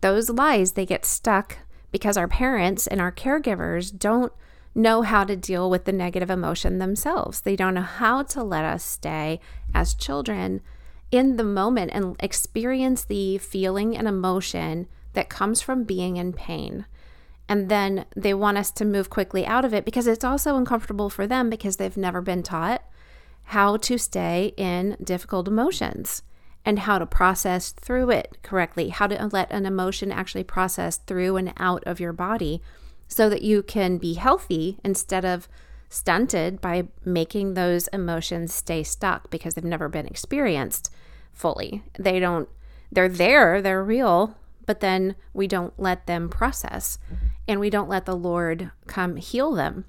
those 0.01 0.29
lies 0.29 0.71
they 0.71 0.85
get 0.85 1.05
stuck 1.05 1.59
because 1.91 2.17
our 2.17 2.27
parents 2.27 2.87
and 2.87 2.99
our 2.99 3.11
caregivers 3.11 3.97
don't 3.97 4.33
know 4.73 5.01
how 5.01 5.23
to 5.23 5.35
deal 5.35 5.69
with 5.69 5.85
the 5.85 5.91
negative 5.91 6.29
emotion 6.29 6.79
themselves. 6.79 7.41
They 7.41 7.55
don't 7.55 7.73
know 7.73 7.81
how 7.81 8.23
to 8.23 8.43
let 8.43 8.63
us 8.63 8.83
stay 8.83 9.39
as 9.75 9.93
children 9.93 10.61
in 11.11 11.35
the 11.35 11.43
moment 11.43 11.91
and 11.93 12.15
experience 12.19 13.03
the 13.03 13.37
feeling 13.37 13.97
and 13.97 14.07
emotion 14.07 14.87
that 15.13 15.29
comes 15.29 15.61
from 15.61 15.83
being 15.83 16.17
in 16.17 16.31
pain. 16.31 16.85
And 17.49 17.67
then 17.67 18.05
they 18.15 18.33
want 18.33 18.57
us 18.57 18.71
to 18.71 18.85
move 18.85 19.09
quickly 19.09 19.45
out 19.45 19.65
of 19.65 19.73
it 19.73 19.83
because 19.83 20.07
it's 20.07 20.23
also 20.23 20.55
uncomfortable 20.55 21.09
for 21.09 21.27
them 21.27 21.49
because 21.49 21.75
they've 21.75 21.97
never 21.97 22.21
been 22.21 22.43
taught 22.43 22.81
how 23.45 23.77
to 23.77 23.97
stay 23.97 24.53
in 24.57 24.97
difficult 25.03 25.47
emotions 25.47 26.23
and 26.63 26.79
how 26.79 26.99
to 26.99 27.05
process 27.05 27.71
through 27.71 28.11
it 28.11 28.37
correctly, 28.43 28.89
how 28.89 29.07
to 29.07 29.29
let 29.31 29.51
an 29.51 29.65
emotion 29.65 30.11
actually 30.11 30.43
process 30.43 30.97
through 30.97 31.37
and 31.37 31.53
out 31.57 31.83
of 31.85 31.99
your 31.99 32.13
body 32.13 32.61
so 33.07 33.29
that 33.29 33.41
you 33.41 33.61
can 33.63 33.97
be 33.97 34.13
healthy 34.13 34.77
instead 34.83 35.25
of 35.25 35.47
stunted 35.89 36.61
by 36.61 36.87
making 37.03 37.53
those 37.53 37.87
emotions 37.89 38.53
stay 38.53 38.83
stuck 38.83 39.29
because 39.29 39.53
they've 39.53 39.63
never 39.63 39.89
been 39.89 40.07
experienced 40.07 40.89
fully. 41.33 41.83
They 41.99 42.19
don't, 42.19 42.47
they're 42.91 43.09
there, 43.09 43.61
they're 43.61 43.83
real, 43.83 44.37
but 44.65 44.79
then 44.79 45.15
we 45.33 45.47
don't 45.47 45.77
let 45.77 46.07
them 46.07 46.29
process 46.29 46.97
and 47.47 47.59
we 47.59 47.69
don't 47.69 47.89
let 47.89 48.05
the 48.05 48.15
Lord 48.15 48.71
come 48.87 49.17
heal 49.17 49.51
them. 49.51 49.83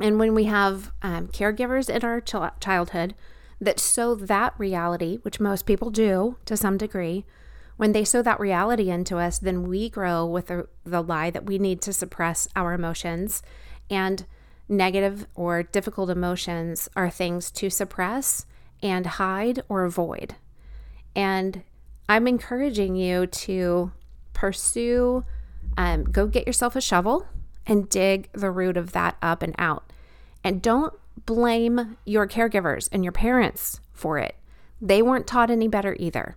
And 0.00 0.18
when 0.18 0.34
we 0.34 0.44
have 0.44 0.92
um, 1.02 1.28
caregivers 1.28 1.88
in 1.88 2.04
our 2.04 2.20
ch- 2.20 2.60
childhood 2.60 3.14
that 3.60 3.80
sow 3.80 4.14
that 4.14 4.54
reality, 4.56 5.18
which 5.22 5.40
most 5.40 5.66
people 5.66 5.90
do 5.90 6.36
to 6.44 6.56
some 6.56 6.76
degree, 6.76 7.24
when 7.76 7.92
they 7.92 8.04
sow 8.04 8.22
that 8.22 8.40
reality 8.40 8.90
into 8.90 9.18
us, 9.18 9.38
then 9.38 9.68
we 9.68 9.88
grow 9.88 10.26
with 10.26 10.46
the, 10.48 10.68
the 10.84 11.02
lie 11.02 11.30
that 11.30 11.46
we 11.46 11.58
need 11.58 11.80
to 11.82 11.92
suppress 11.92 12.48
our 12.56 12.72
emotions. 12.72 13.42
And 13.90 14.26
negative 14.68 15.26
or 15.34 15.62
difficult 15.62 16.10
emotions 16.10 16.88
are 16.94 17.08
things 17.08 17.50
to 17.52 17.70
suppress 17.70 18.46
and 18.82 19.06
hide 19.06 19.62
or 19.68 19.84
avoid. 19.84 20.34
And 21.16 21.62
I'm 22.08 22.28
encouraging 22.28 22.96
you 22.96 23.26
to 23.26 23.92
pursue, 24.32 25.24
um, 25.76 26.04
go 26.04 26.26
get 26.26 26.46
yourself 26.46 26.76
a 26.76 26.80
shovel 26.80 27.26
and 27.66 27.88
dig 27.88 28.28
the 28.32 28.50
root 28.50 28.76
of 28.76 28.92
that 28.92 29.16
up 29.22 29.42
and 29.42 29.54
out. 29.58 29.87
And 30.44 30.62
don't 30.62 30.94
blame 31.26 31.96
your 32.04 32.26
caregivers 32.26 32.88
and 32.92 33.04
your 33.04 33.12
parents 33.12 33.80
for 33.92 34.18
it. 34.18 34.36
They 34.80 35.02
weren't 35.02 35.26
taught 35.26 35.50
any 35.50 35.68
better 35.68 35.96
either. 35.98 36.36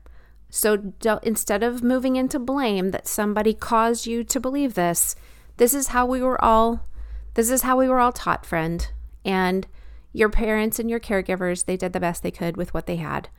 So 0.50 0.93
instead 1.24 1.63
of 1.63 1.84
moving 1.84 2.15
into 2.15 2.39
blame 2.39 2.91
that 2.91 3.08
somebody 3.08 3.53
caused 3.53 4.05
you 4.05 4.24
to 4.25 4.39
believe 4.39 4.74
this, 4.74 5.15
this 5.58 5.74
is 5.74 5.88
how 5.88 6.05
we 6.05 6.22
were 6.22 6.43
all 6.43 6.86
this 7.34 7.50
is 7.50 7.62
how 7.62 7.77
we 7.77 7.88
were 7.88 8.00
all 8.00 8.12
taught, 8.12 8.46
friend. 8.46 8.89
And 9.24 9.65
your 10.12 10.27
parents 10.27 10.79
and 10.79 10.89
your 10.89 11.00
caregivers, 11.00 11.63
they 11.63 11.77
did 11.77 11.93
the 11.93 12.00
best 12.01 12.24
they 12.24 12.31
could 12.31 12.58
with 12.58 12.74
what 12.74 12.88
they 12.88 12.98
had 12.98 13.29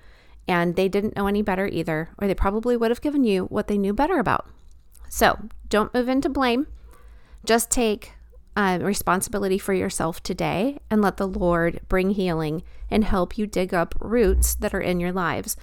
and 0.49 0.75
they 0.75 0.89
didn't 0.89 1.17
know 1.17 1.27
any 1.27 1.43
better 1.43 1.67
either, 1.69 2.11
or 2.19 2.27
they 2.27 2.35
probably 2.35 2.77
would 2.77 2.91
have 2.91 3.01
given 3.01 3.25
you 3.25 3.45
what 3.45 3.69
they 3.69 3.79
knew 3.79 3.93
better 3.93 4.19
about. 4.19 4.49
So 5.09 5.39
don't 5.69 5.95
move 5.95 6.09
into 6.09 6.29
blame. 6.29 6.67
Just 7.45 7.71
take 7.71 8.13
uh, 8.57 8.79
responsibility 8.83 9.59
for 9.59 9.73
yourself 9.73 10.23
today 10.23 10.79
and 10.91 11.01
let 11.01 11.17
the 11.17 11.27
Lord 11.27 11.81
bring 11.89 12.11
healing 12.11 12.63
and 12.91 13.05
help 13.05 13.39
you 13.39 13.47
dig 13.47 13.73
up 13.73 13.95
roots 14.01 14.55
that 14.57 14.75
are 14.75 14.81
in 14.81 15.01
your 15.01 15.13
lives. 15.13 15.57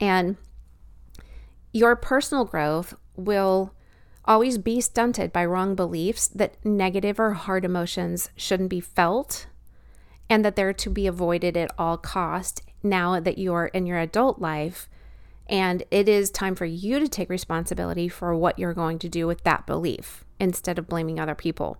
And 0.00 0.36
your 1.72 1.96
personal 1.96 2.44
growth 2.44 2.94
will 3.16 3.74
always 4.24 4.58
be 4.58 4.80
stunted 4.80 5.32
by 5.32 5.44
wrong 5.44 5.74
beliefs 5.74 6.28
that 6.28 6.56
negative 6.64 7.20
or 7.20 7.32
hard 7.32 7.64
emotions 7.64 8.30
shouldn't 8.36 8.70
be 8.70 8.80
felt 8.80 9.46
and 10.30 10.44
that 10.44 10.56
they're 10.56 10.72
to 10.72 10.88
be 10.88 11.06
avoided 11.06 11.56
at 11.56 11.70
all 11.78 11.98
cost 11.98 12.62
now 12.82 13.20
that 13.20 13.38
you're 13.38 13.66
in 13.66 13.86
your 13.86 13.98
adult 13.98 14.40
life 14.40 14.88
and 15.46 15.82
it 15.90 16.08
is 16.08 16.30
time 16.30 16.54
for 16.54 16.64
you 16.64 16.98
to 16.98 17.06
take 17.06 17.28
responsibility 17.28 18.08
for 18.08 18.34
what 18.34 18.58
you're 18.58 18.72
going 18.72 18.98
to 18.98 19.08
do 19.10 19.26
with 19.26 19.42
that 19.44 19.66
belief 19.66 20.24
instead 20.40 20.78
of 20.78 20.88
blaming 20.88 21.20
other 21.20 21.34
people 21.34 21.76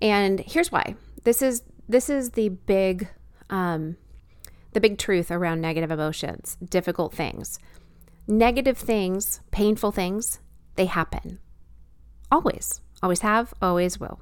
and 0.00 0.40
here's 0.40 0.72
why. 0.72 0.94
This 1.24 1.42
is 1.42 1.62
this 1.88 2.08
is 2.08 2.30
the 2.30 2.50
big 2.50 3.08
um, 3.48 3.96
the 4.72 4.80
big 4.80 4.98
truth 4.98 5.30
around 5.30 5.60
negative 5.60 5.90
emotions 5.90 6.56
difficult 6.56 7.12
things. 7.12 7.58
Negative 8.26 8.78
things 8.78 9.40
painful 9.50 9.92
things 9.92 10.40
they 10.76 10.86
happen. 10.86 11.38
Always. 12.30 12.80
Always 13.02 13.20
have 13.20 13.52
always 13.60 13.98
will. 13.98 14.20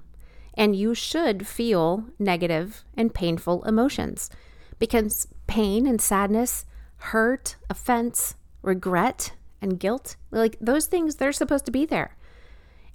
And 0.54 0.74
you 0.74 0.94
should 0.94 1.46
feel 1.46 2.06
negative 2.18 2.84
and 2.96 3.14
painful 3.14 3.62
emotions 3.64 4.30
because 4.78 5.28
pain 5.46 5.86
and 5.86 6.00
sadness, 6.00 6.64
hurt, 6.96 7.56
offense, 7.70 8.34
regret, 8.62 9.32
and 9.60 9.78
guilt, 9.78 10.16
like 10.30 10.56
those 10.60 10.86
things, 10.86 11.16
they're 11.16 11.32
supposed 11.32 11.66
to 11.66 11.72
be 11.72 11.84
there. 11.84 12.16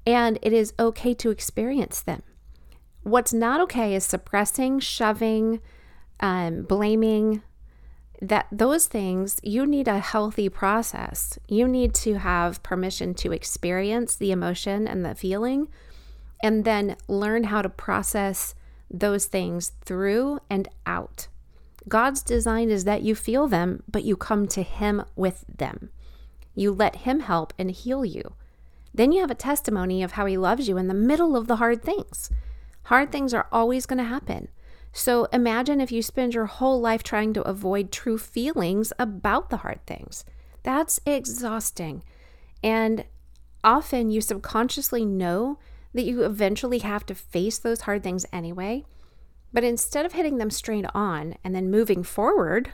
And 0.05 0.39
it 0.41 0.53
is 0.53 0.73
okay 0.79 1.13
to 1.15 1.29
experience 1.29 2.01
them. 2.01 2.23
What's 3.03 3.33
not 3.33 3.59
okay 3.61 3.95
is 3.95 4.05
suppressing, 4.05 4.79
shoving, 4.79 5.61
um, 6.19 6.63
blaming. 6.63 7.41
That 8.21 8.47
those 8.51 8.87
things, 8.87 9.41
you 9.43 9.65
need 9.65 9.89
a 9.89 9.99
healthy 9.99 10.47
process. 10.47 11.37
You 11.49 11.67
need 11.67 11.93
to 11.95 12.19
have 12.19 12.63
permission 12.63 13.13
to 13.15 13.33
experience 13.33 14.15
the 14.15 14.31
emotion 14.31 14.87
and 14.87 15.03
the 15.03 15.15
feeling, 15.15 15.67
and 16.41 16.63
then 16.63 16.95
learn 17.09 17.45
how 17.45 17.61
to 17.61 17.69
process 17.69 18.55
those 18.89 19.25
things 19.25 19.73
through 19.83 20.39
and 20.49 20.69
out. 20.85 21.27
God's 21.89 22.21
design 22.21 22.69
is 22.69 22.85
that 22.85 23.01
you 23.01 23.15
feel 23.15 23.47
them, 23.47 23.83
but 23.91 24.05
you 24.05 24.15
come 24.15 24.47
to 24.49 24.61
Him 24.61 25.03
with 25.17 25.43
them. 25.53 25.89
You 26.55 26.71
let 26.71 26.97
Him 26.97 27.21
help 27.21 27.53
and 27.59 27.71
heal 27.71 28.05
you. 28.05 28.35
Then 28.93 29.11
you 29.11 29.19
have 29.19 29.31
a 29.31 29.35
testimony 29.35 30.01
of 30.01 30.13
how 30.13 30.25
He 30.27 30.37
loves 30.37 30.69
you 30.69 30.77
in 30.77 30.87
the 30.87 30.93
middle 30.93 31.35
of 31.35 31.47
the 31.47 31.57
hard 31.57 31.83
things. 31.83 32.29
Hard 32.85 33.11
things 33.11 33.33
are 33.33 33.47
always 33.51 33.85
going 33.85 33.97
to 33.97 34.03
happen. 34.03 34.49
So 34.91 35.25
imagine 35.33 35.81
if 35.81 35.91
you 35.91 36.01
spend 36.01 36.33
your 36.33 36.45
whole 36.45 36.79
life 36.79 37.01
trying 37.01 37.33
to 37.33 37.41
avoid 37.43 37.91
true 37.91 38.17
feelings 38.17 38.93
about 38.99 39.49
the 39.49 39.57
hard 39.57 39.85
things. 39.87 40.23
That's 40.61 40.99
exhausting. 41.05 42.03
And 42.63 43.05
often 43.63 44.11
you 44.11 44.21
subconsciously 44.21 45.05
know 45.05 45.59
that 45.93 46.03
you 46.03 46.23
eventually 46.23 46.79
have 46.79 47.05
to 47.07 47.15
face 47.15 47.57
those 47.57 47.81
hard 47.81 48.03
things 48.03 48.25
anyway. 48.31 48.85
But 49.51 49.63
instead 49.63 50.05
of 50.05 50.13
hitting 50.13 50.37
them 50.37 50.49
straight 50.49 50.85
on 50.93 51.35
and 51.43 51.55
then 51.55 51.71
moving 51.71 52.03
forward, 52.03 52.73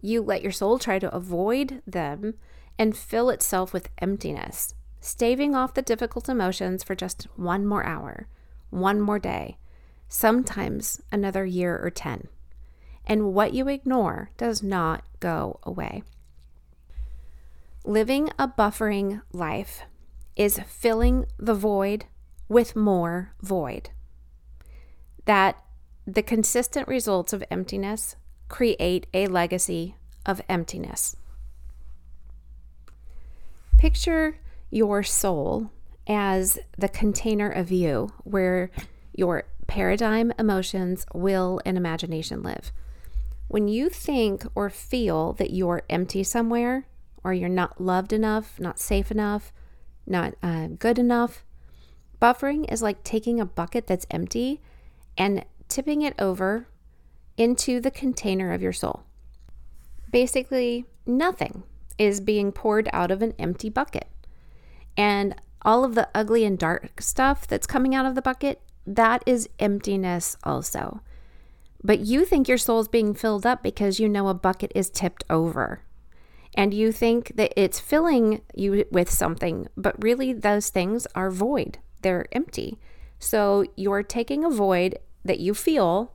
you 0.00 0.22
let 0.22 0.42
your 0.42 0.52
soul 0.52 0.78
try 0.78 0.98
to 0.98 1.14
avoid 1.14 1.82
them 1.86 2.34
and 2.78 2.96
fill 2.96 3.30
itself 3.30 3.72
with 3.72 3.90
emptiness, 3.98 4.74
staving 5.00 5.54
off 5.54 5.74
the 5.74 5.82
difficult 5.82 6.28
emotions 6.28 6.82
for 6.82 6.94
just 6.94 7.24
one 7.36 7.66
more 7.66 7.84
hour, 7.84 8.28
one 8.70 9.00
more 9.00 9.18
day, 9.18 9.56
sometimes 10.08 11.00
another 11.10 11.44
year 11.44 11.78
or 11.78 11.90
10. 11.90 12.28
And 13.06 13.32
what 13.34 13.54
you 13.54 13.68
ignore 13.68 14.30
does 14.36 14.62
not 14.62 15.04
go 15.20 15.60
away. 15.62 16.02
Living 17.84 18.30
a 18.38 18.46
buffering 18.48 19.22
life 19.32 19.82
is 20.36 20.60
filling 20.66 21.26
the 21.38 21.54
void 21.54 22.04
with 22.48 22.76
more 22.76 23.32
void. 23.40 23.90
That 25.24 25.62
the 26.06 26.22
consistent 26.22 26.88
results 26.88 27.32
of 27.32 27.44
emptiness 27.50 28.16
create 28.48 29.06
a 29.12 29.26
legacy 29.26 29.94
of 30.24 30.40
emptiness. 30.48 31.16
Picture 33.78 34.38
your 34.70 35.02
soul 35.02 35.70
as 36.08 36.58
the 36.76 36.88
container 36.88 37.48
of 37.48 37.70
you 37.70 38.10
where 38.24 38.70
your 39.14 39.44
paradigm, 39.66 40.32
emotions, 40.38 41.04
will, 41.12 41.60
and 41.64 41.76
imagination 41.76 42.42
live. 42.42 42.72
When 43.48 43.68
you 43.68 43.88
think 43.88 44.44
or 44.54 44.70
feel 44.70 45.34
that 45.34 45.50
you're 45.50 45.82
empty 45.88 46.24
somewhere, 46.24 46.86
or 47.24 47.32
you're 47.32 47.48
not 47.48 47.80
loved 47.80 48.12
enough, 48.12 48.58
not 48.58 48.78
safe 48.78 49.10
enough, 49.10 49.52
not 50.06 50.34
uh, 50.42 50.68
good 50.78 50.98
enough. 50.98 51.44
Buffering 52.20 52.70
is 52.72 52.82
like 52.82 53.04
taking 53.04 53.40
a 53.40 53.46
bucket 53.46 53.86
that's 53.86 54.06
empty 54.10 54.60
and 55.16 55.44
tipping 55.68 56.02
it 56.02 56.14
over 56.18 56.66
into 57.36 57.80
the 57.80 57.90
container 57.90 58.52
of 58.52 58.62
your 58.62 58.72
soul. 58.72 59.04
Basically, 60.10 60.86
nothing 61.06 61.64
is 61.98 62.20
being 62.20 62.52
poured 62.52 62.88
out 62.92 63.10
of 63.10 63.22
an 63.22 63.34
empty 63.38 63.68
bucket. 63.68 64.08
And 64.96 65.34
all 65.62 65.84
of 65.84 65.94
the 65.94 66.08
ugly 66.14 66.44
and 66.44 66.58
dark 66.58 67.00
stuff 67.00 67.46
that's 67.46 67.66
coming 67.66 67.94
out 67.94 68.06
of 68.06 68.14
the 68.14 68.22
bucket, 68.22 68.60
that 68.86 69.22
is 69.26 69.48
emptiness 69.58 70.36
also. 70.44 71.00
But 71.82 72.00
you 72.00 72.24
think 72.24 72.48
your 72.48 72.58
soul's 72.58 72.88
being 72.88 73.14
filled 73.14 73.46
up 73.46 73.62
because 73.62 74.00
you 74.00 74.08
know 74.08 74.28
a 74.28 74.34
bucket 74.34 74.72
is 74.74 74.90
tipped 74.90 75.24
over 75.30 75.82
and 76.54 76.74
you 76.74 76.90
think 76.90 77.32
that 77.36 77.52
it's 77.56 77.78
filling 77.78 78.40
you 78.54 78.84
with 78.90 79.10
something, 79.10 79.68
but 79.76 80.02
really 80.02 80.32
those 80.32 80.70
things 80.70 81.06
are 81.14 81.30
void. 81.30 81.78
They're 82.02 82.26
empty. 82.32 82.78
So 83.18 83.64
you're 83.76 84.02
taking 84.02 84.44
a 84.44 84.50
void 84.50 84.98
that 85.24 85.40
you 85.40 85.54
feel, 85.54 86.14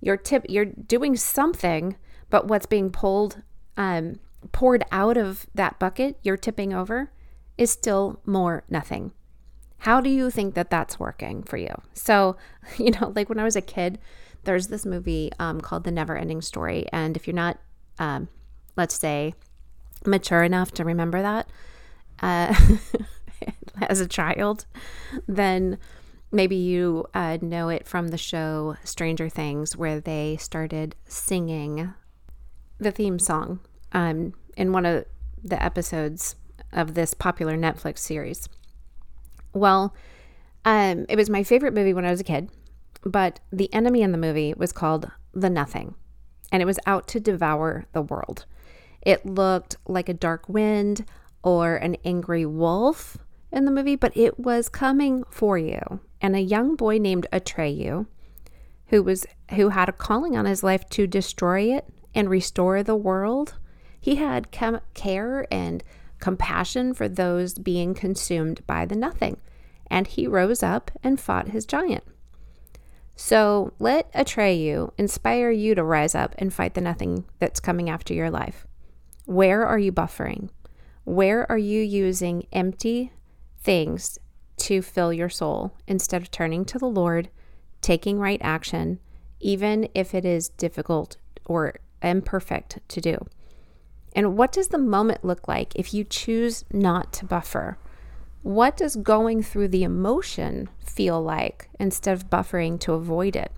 you're 0.00 0.16
tip 0.16 0.46
you're 0.48 0.64
doing 0.64 1.16
something, 1.16 1.96
but 2.30 2.48
what's 2.48 2.66
being 2.66 2.90
pulled 2.90 3.42
um, 3.76 4.18
poured 4.50 4.84
out 4.90 5.16
of 5.16 5.46
that 5.54 5.78
bucket 5.78 6.18
you're 6.22 6.36
tipping 6.36 6.72
over 6.72 7.10
is 7.62 7.70
still 7.70 8.20
more 8.26 8.64
nothing. 8.68 9.12
How 9.78 10.00
do 10.00 10.10
you 10.10 10.30
think 10.30 10.54
that 10.54 10.70
that's 10.70 11.00
working 11.00 11.42
for 11.42 11.56
you? 11.56 11.74
So, 11.94 12.36
you 12.76 12.90
know, 12.90 13.12
like 13.14 13.28
when 13.28 13.38
I 13.38 13.44
was 13.44 13.56
a 13.56 13.62
kid, 13.62 13.98
there's 14.44 14.68
this 14.68 14.84
movie 14.84 15.30
um, 15.38 15.60
called 15.60 15.84
The 15.84 15.90
Never 15.90 16.16
Ending 16.16 16.42
Story. 16.42 16.86
And 16.92 17.16
if 17.16 17.26
you're 17.26 17.34
not, 17.34 17.58
um, 17.98 18.28
let's 18.76 18.98
say, 18.98 19.34
mature 20.04 20.42
enough 20.42 20.72
to 20.72 20.84
remember 20.84 21.22
that 21.22 21.48
uh, 22.20 22.54
as 23.82 24.00
a 24.00 24.06
child, 24.06 24.66
then 25.26 25.78
maybe 26.30 26.56
you 26.56 27.06
uh, 27.14 27.38
know 27.40 27.68
it 27.68 27.86
from 27.86 28.08
the 28.08 28.18
show 28.18 28.76
Stranger 28.84 29.28
Things, 29.28 29.76
where 29.76 30.00
they 30.00 30.36
started 30.38 30.96
singing 31.04 31.92
the 32.78 32.90
theme 32.90 33.18
song 33.18 33.60
um, 33.92 34.34
in 34.56 34.72
one 34.72 34.86
of 34.86 35.04
the 35.44 35.62
episodes 35.62 36.36
of 36.72 36.94
this 36.94 37.14
popular 37.14 37.56
Netflix 37.56 37.98
series. 37.98 38.48
Well, 39.52 39.94
um, 40.64 41.06
it 41.08 41.16
was 41.16 41.28
my 41.28 41.42
favorite 41.42 41.74
movie 41.74 41.92
when 41.92 42.04
I 42.04 42.10
was 42.10 42.20
a 42.20 42.24
kid, 42.24 42.50
but 43.04 43.40
the 43.52 43.72
enemy 43.74 44.02
in 44.02 44.12
the 44.12 44.18
movie 44.18 44.54
was 44.54 44.72
called 44.72 45.10
The 45.32 45.50
Nothing, 45.50 45.94
and 46.50 46.62
it 46.62 46.66
was 46.66 46.78
out 46.86 47.08
to 47.08 47.20
devour 47.20 47.86
the 47.92 48.02
world. 48.02 48.46
It 49.00 49.26
looked 49.26 49.76
like 49.86 50.08
a 50.08 50.14
dark 50.14 50.48
wind 50.48 51.04
or 51.42 51.76
an 51.76 51.96
angry 52.04 52.46
wolf 52.46 53.18
in 53.50 53.64
the 53.64 53.72
movie, 53.72 53.96
but 53.96 54.16
it 54.16 54.38
was 54.38 54.68
coming 54.68 55.24
for 55.30 55.58
you. 55.58 56.00
And 56.20 56.36
a 56.36 56.40
young 56.40 56.76
boy 56.76 56.98
named 56.98 57.26
Atreyu, 57.32 58.06
who 58.86 59.02
was 59.02 59.26
who 59.56 59.70
had 59.70 59.88
a 59.88 59.92
calling 59.92 60.36
on 60.36 60.44
his 60.44 60.62
life 60.62 60.88
to 60.90 61.06
destroy 61.06 61.74
it 61.74 61.86
and 62.14 62.30
restore 62.30 62.82
the 62.82 62.96
world, 62.96 63.58
he 64.00 64.16
had 64.16 64.50
care 64.50 65.46
and 65.50 65.82
compassion 66.22 66.94
for 66.94 67.08
those 67.08 67.54
being 67.54 67.92
consumed 67.92 68.64
by 68.66 68.86
the 68.86 68.94
nothing, 68.94 69.36
and 69.88 70.06
he 70.06 70.26
rose 70.26 70.62
up 70.62 70.92
and 71.02 71.20
fought 71.20 71.48
his 71.48 71.66
giant. 71.66 72.04
So 73.16 73.72
let 73.80 74.10
Atreyu 74.14 74.92
inspire 74.96 75.50
you 75.50 75.74
to 75.74 75.82
rise 75.82 76.14
up 76.14 76.34
and 76.38 76.54
fight 76.54 76.74
the 76.74 76.80
nothing 76.80 77.24
that's 77.40 77.58
coming 77.60 77.90
after 77.90 78.14
your 78.14 78.30
life. 78.30 78.66
Where 79.26 79.66
are 79.66 79.80
you 79.80 79.90
buffering? 79.92 80.48
Where 81.04 81.50
are 81.50 81.58
you 81.58 81.82
using 81.82 82.46
empty 82.52 83.12
things 83.58 84.18
to 84.58 84.80
fill 84.80 85.12
your 85.12 85.28
soul 85.28 85.74
instead 85.88 86.22
of 86.22 86.30
turning 86.30 86.64
to 86.66 86.78
the 86.78 86.86
Lord, 86.86 87.30
taking 87.80 88.20
right 88.20 88.40
action, 88.42 89.00
even 89.40 89.88
if 89.92 90.14
it 90.14 90.24
is 90.24 90.50
difficult 90.50 91.16
or 91.44 91.74
imperfect 92.00 92.78
to 92.88 93.00
do? 93.00 93.26
And 94.14 94.36
what 94.36 94.52
does 94.52 94.68
the 94.68 94.78
moment 94.78 95.24
look 95.24 95.48
like 95.48 95.74
if 95.74 95.94
you 95.94 96.04
choose 96.04 96.64
not 96.72 97.12
to 97.14 97.24
buffer? 97.24 97.78
What 98.42 98.76
does 98.76 98.96
going 98.96 99.42
through 99.42 99.68
the 99.68 99.84
emotion 99.84 100.68
feel 100.84 101.22
like 101.22 101.68
instead 101.78 102.12
of 102.12 102.28
buffering 102.28 102.78
to 102.80 102.92
avoid 102.92 103.36
it? 103.36 103.52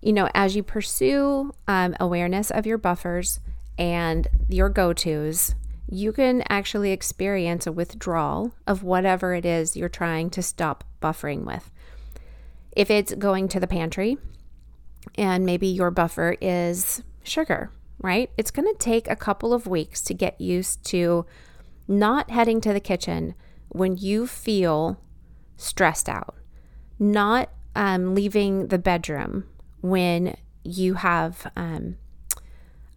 You 0.00 0.12
know, 0.12 0.28
as 0.34 0.56
you 0.56 0.62
pursue 0.62 1.52
um, 1.68 1.94
awareness 2.00 2.50
of 2.50 2.66
your 2.66 2.78
buffers, 2.78 3.40
and 3.80 4.28
your 4.50 4.68
go 4.68 4.92
tos, 4.92 5.54
you 5.88 6.12
can 6.12 6.44
actually 6.50 6.92
experience 6.92 7.66
a 7.66 7.72
withdrawal 7.72 8.52
of 8.66 8.82
whatever 8.82 9.34
it 9.34 9.46
is 9.46 9.74
you're 9.74 9.88
trying 9.88 10.28
to 10.28 10.42
stop 10.42 10.84
buffering 11.00 11.44
with. 11.44 11.72
If 12.76 12.90
it's 12.90 13.14
going 13.14 13.48
to 13.48 13.58
the 13.58 13.66
pantry 13.66 14.18
and 15.16 15.46
maybe 15.46 15.66
your 15.66 15.90
buffer 15.90 16.36
is 16.42 17.02
sugar, 17.24 17.70
right? 18.00 18.30
It's 18.36 18.50
going 18.50 18.66
to 18.66 18.78
take 18.78 19.08
a 19.08 19.16
couple 19.16 19.52
of 19.52 19.66
weeks 19.66 20.00
to 20.02 20.14
get 20.14 20.40
used 20.40 20.84
to 20.86 21.26
not 21.86 22.30
heading 22.30 22.60
to 22.62 22.72
the 22.72 22.80
kitchen 22.80 23.34
when 23.68 23.96
you 23.96 24.26
feel 24.26 25.00
stressed 25.56 26.08
out, 26.08 26.34
not 26.98 27.50
um, 27.76 28.14
leaving 28.14 28.68
the 28.68 28.78
bedroom 28.78 29.44
when 29.80 30.36
you 30.64 30.94
have 30.94 31.50
um, 31.56 31.96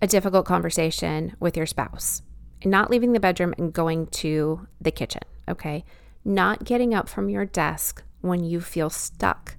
a 0.01 0.07
difficult 0.07 0.45
conversation 0.45 1.35
with 1.39 1.55
your 1.55 1.65
spouse, 1.65 2.21
not 2.65 2.89
leaving 2.89 3.13
the 3.13 3.19
bedroom 3.19 3.53
and 3.57 3.73
going 3.73 4.07
to 4.07 4.67
the 4.81 4.91
kitchen, 4.91 5.21
okay? 5.47 5.83
Not 6.25 6.63
getting 6.63 6.93
up 6.93 7.09
from 7.09 7.29
your 7.29 7.45
desk 7.45 8.03
when 8.21 8.43
you 8.43 8.61
feel 8.61 8.89
stuck 8.89 9.57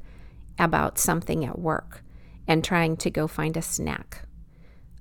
about 0.59 0.99
something 0.99 1.45
at 1.45 1.59
work 1.59 2.03
and 2.47 2.65
trying 2.65 2.97
to 2.99 3.11
go 3.11 3.27
find 3.27 3.57
a 3.57 3.63
snack. 3.63 4.24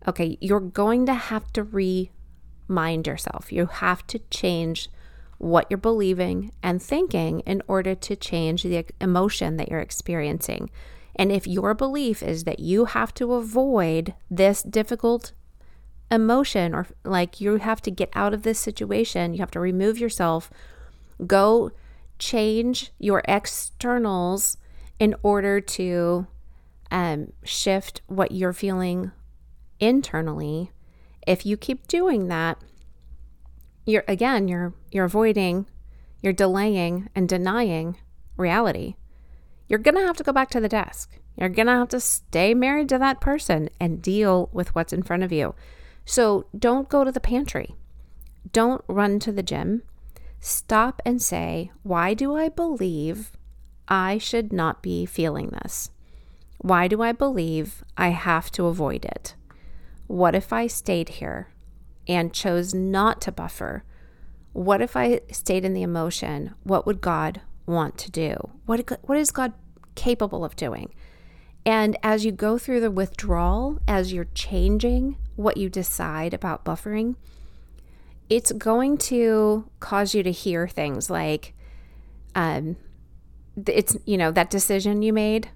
Okay, 0.07 0.37
you're 0.41 0.59
going 0.59 1.05
to 1.05 1.13
have 1.13 1.51
to 1.53 1.63
remind 1.63 3.07
yourself. 3.07 3.51
You 3.51 3.67
have 3.67 4.05
to 4.07 4.19
change 4.29 4.89
what 5.37 5.67
you're 5.69 5.77
believing 5.77 6.51
and 6.61 6.81
thinking 6.81 7.41
in 7.41 7.61
order 7.67 7.95
to 7.95 8.15
change 8.15 8.63
the 8.63 8.85
emotion 9.01 9.57
that 9.57 9.69
you're 9.69 9.79
experiencing. 9.79 10.69
And 11.15 11.31
if 11.31 11.45
your 11.45 11.73
belief 11.73 12.23
is 12.23 12.43
that 12.45 12.59
you 12.59 12.85
have 12.85 13.13
to 13.15 13.33
avoid 13.33 14.13
this 14.31 14.63
difficult 14.63 15.31
emotion 16.09 16.73
or 16.73 16.87
like 17.03 17.41
you 17.41 17.57
have 17.57 17.81
to 17.81 17.91
get 17.91 18.09
out 18.13 18.33
of 18.33 18.43
this 18.43 18.59
situation, 18.59 19.33
you 19.33 19.39
have 19.39 19.51
to 19.51 19.59
remove 19.59 19.99
yourself, 19.99 20.49
go 21.27 21.71
change 22.19 22.91
your 22.99 23.21
externals 23.27 24.57
in 24.99 25.15
order 25.23 25.59
to 25.59 26.27
um, 26.91 27.33
shift 27.43 28.01
what 28.07 28.31
you're 28.31 28.53
feeling 28.53 29.11
internally. 29.79 30.71
If 31.25 31.45
you 31.45 31.57
keep 31.57 31.87
doing 31.87 32.27
that, 32.27 32.57
you're 33.85 34.03
again, 34.07 34.47
you're 34.47 34.73
you're 34.91 35.05
avoiding, 35.05 35.67
you're 36.21 36.33
delaying 36.33 37.09
and 37.15 37.27
denying 37.27 37.97
reality 38.37 38.95
you're 39.67 39.79
going 39.79 39.95
to 39.95 40.05
have 40.05 40.17
to 40.17 40.23
go 40.23 40.31
back 40.31 40.49
to 40.51 40.59
the 40.59 40.69
desk. 40.69 41.17
You're 41.35 41.49
going 41.49 41.65
to 41.67 41.73
have 41.73 41.89
to 41.89 41.99
stay 41.99 42.53
married 42.53 42.89
to 42.89 42.99
that 42.99 43.21
person 43.21 43.69
and 43.79 44.01
deal 44.01 44.49
with 44.51 44.75
what's 44.75 44.93
in 44.93 45.03
front 45.03 45.23
of 45.23 45.31
you. 45.31 45.55
So 46.05 46.45
don't 46.57 46.89
go 46.89 47.03
to 47.03 47.11
the 47.11 47.19
pantry. 47.19 47.75
Don't 48.51 48.83
run 48.87 49.19
to 49.19 49.31
the 49.31 49.41
gym. 49.41 49.83
Stop 50.39 51.01
and 51.05 51.21
say, 51.21 51.71
why 51.81 52.13
do 52.13 52.35
I 52.35 52.49
believe 52.49 53.31
I 53.87 54.17
should 54.17 54.53
not 54.53 54.83
be 54.83 55.05
feeling 55.05 55.47
this? 55.63 55.89
Why 56.59 56.87
do 56.87 57.01
I 57.01 57.11
believe 57.11 57.83
I 57.97 58.09
have 58.09 58.51
to 58.51 58.67
avoid 58.67 59.05
it? 59.05 59.33
What 60.13 60.35
if 60.35 60.53
I 60.53 60.67
stayed 60.67 61.09
here? 61.09 61.53
and 62.07 62.33
chose 62.33 62.73
not 62.73 63.21
to 63.21 63.31
buffer, 63.31 63.83
what 64.51 64.81
if 64.81 64.95
I 64.95 65.21
stayed 65.31 65.65
in 65.65 65.73
the 65.73 65.83
emotion? 65.83 66.53
What 66.63 66.85
would 66.85 67.01
God 67.01 67.41
want 67.65 67.97
to 67.99 68.11
do? 68.11 68.35
What, 68.65 68.99
what 69.03 69.17
is 69.17 69.31
God 69.31 69.53
capable 69.95 70.45
of 70.45 70.55
doing? 70.55 70.93
And 71.65 71.97
as 72.03 72.25
you 72.25 72.31
go 72.31 72.57
through 72.57 72.81
the 72.81 72.91
withdrawal, 72.91 73.79
as 73.87 74.11
you're 74.11 74.27
changing 74.35 75.17
what 75.35 75.57
you 75.57 75.69
decide 75.69 76.33
about 76.33 76.65
buffering, 76.65 77.15
it's 78.29 78.51
going 78.51 78.97
to 78.97 79.69
cause 79.79 80.13
you 80.13 80.23
to 80.23 80.31
hear 80.31 80.67
things 80.67 81.09
like, 81.09 81.53
um, 82.35 82.75
it's, 83.65 83.95
you 84.05 84.17
know, 84.17 84.31
that 84.31 84.49
decision 84.49 85.01
you 85.01 85.13
made, 85.13 85.49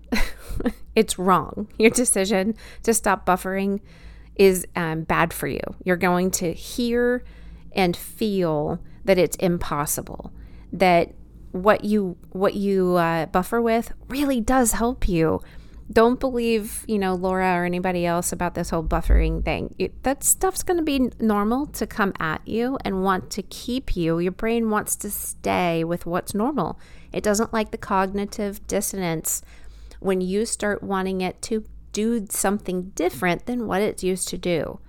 it's 0.95 1.19
wrong. 1.19 1.67
Your 1.77 1.91
decision 1.91 2.55
to 2.83 2.93
stop 2.93 3.25
buffering 3.25 3.81
is 4.37 4.65
um, 4.75 5.03
bad 5.03 5.33
for 5.33 5.47
you. 5.47 5.61
You're 5.83 5.97
going 5.97 6.31
to 6.31 6.53
hear 6.53 7.23
and 7.73 7.95
feel 7.95 8.79
that 9.05 9.17
it's 9.17 9.35
impossible, 9.37 10.31
that 10.73 11.13
what 11.51 11.83
you 11.83 12.17
what 12.31 12.53
you 12.55 12.95
uh, 12.95 13.25
buffer 13.27 13.61
with 13.61 13.93
really 14.09 14.41
does 14.41 14.73
help 14.73 15.07
you 15.07 15.41
don't 15.91 16.19
believe, 16.19 16.83
you 16.87 16.99
know, 16.99 17.13
Laura 17.13 17.55
or 17.55 17.65
anybody 17.65 18.05
else 18.05 18.31
about 18.33 18.55
this 18.55 18.69
whole 18.71 18.83
buffering 18.83 19.43
thing. 19.43 19.73
It, 19.77 20.03
that 20.03 20.23
stuff's 20.23 20.63
going 20.63 20.77
to 20.77 20.83
be 20.83 21.11
normal 21.19 21.67
to 21.67 21.87
come 21.87 22.13
at 22.19 22.45
you 22.45 22.77
and 22.83 23.03
want 23.03 23.29
to 23.31 23.41
keep 23.43 23.95
you. 23.95 24.19
Your 24.19 24.33
brain 24.33 24.69
wants 24.69 24.95
to 24.97 25.09
stay 25.09 25.83
with 25.83 26.05
what's 26.05 26.33
normal. 26.33 26.79
It 27.13 27.23
doesn't 27.23 27.53
like 27.53 27.71
the 27.71 27.77
cognitive 27.77 28.65
dissonance 28.67 29.41
when 29.99 30.19
you 30.19 30.45
start 30.45 30.83
wanting 30.83 31.21
it 31.21 31.41
to 31.43 31.63
do 31.97 32.27
something 32.29 32.91
different 32.93 33.47
than 33.47 33.65
what 33.65 33.81
it's 33.81 34.03
used 34.03 34.27
to 34.27 34.37
do, 34.37 34.79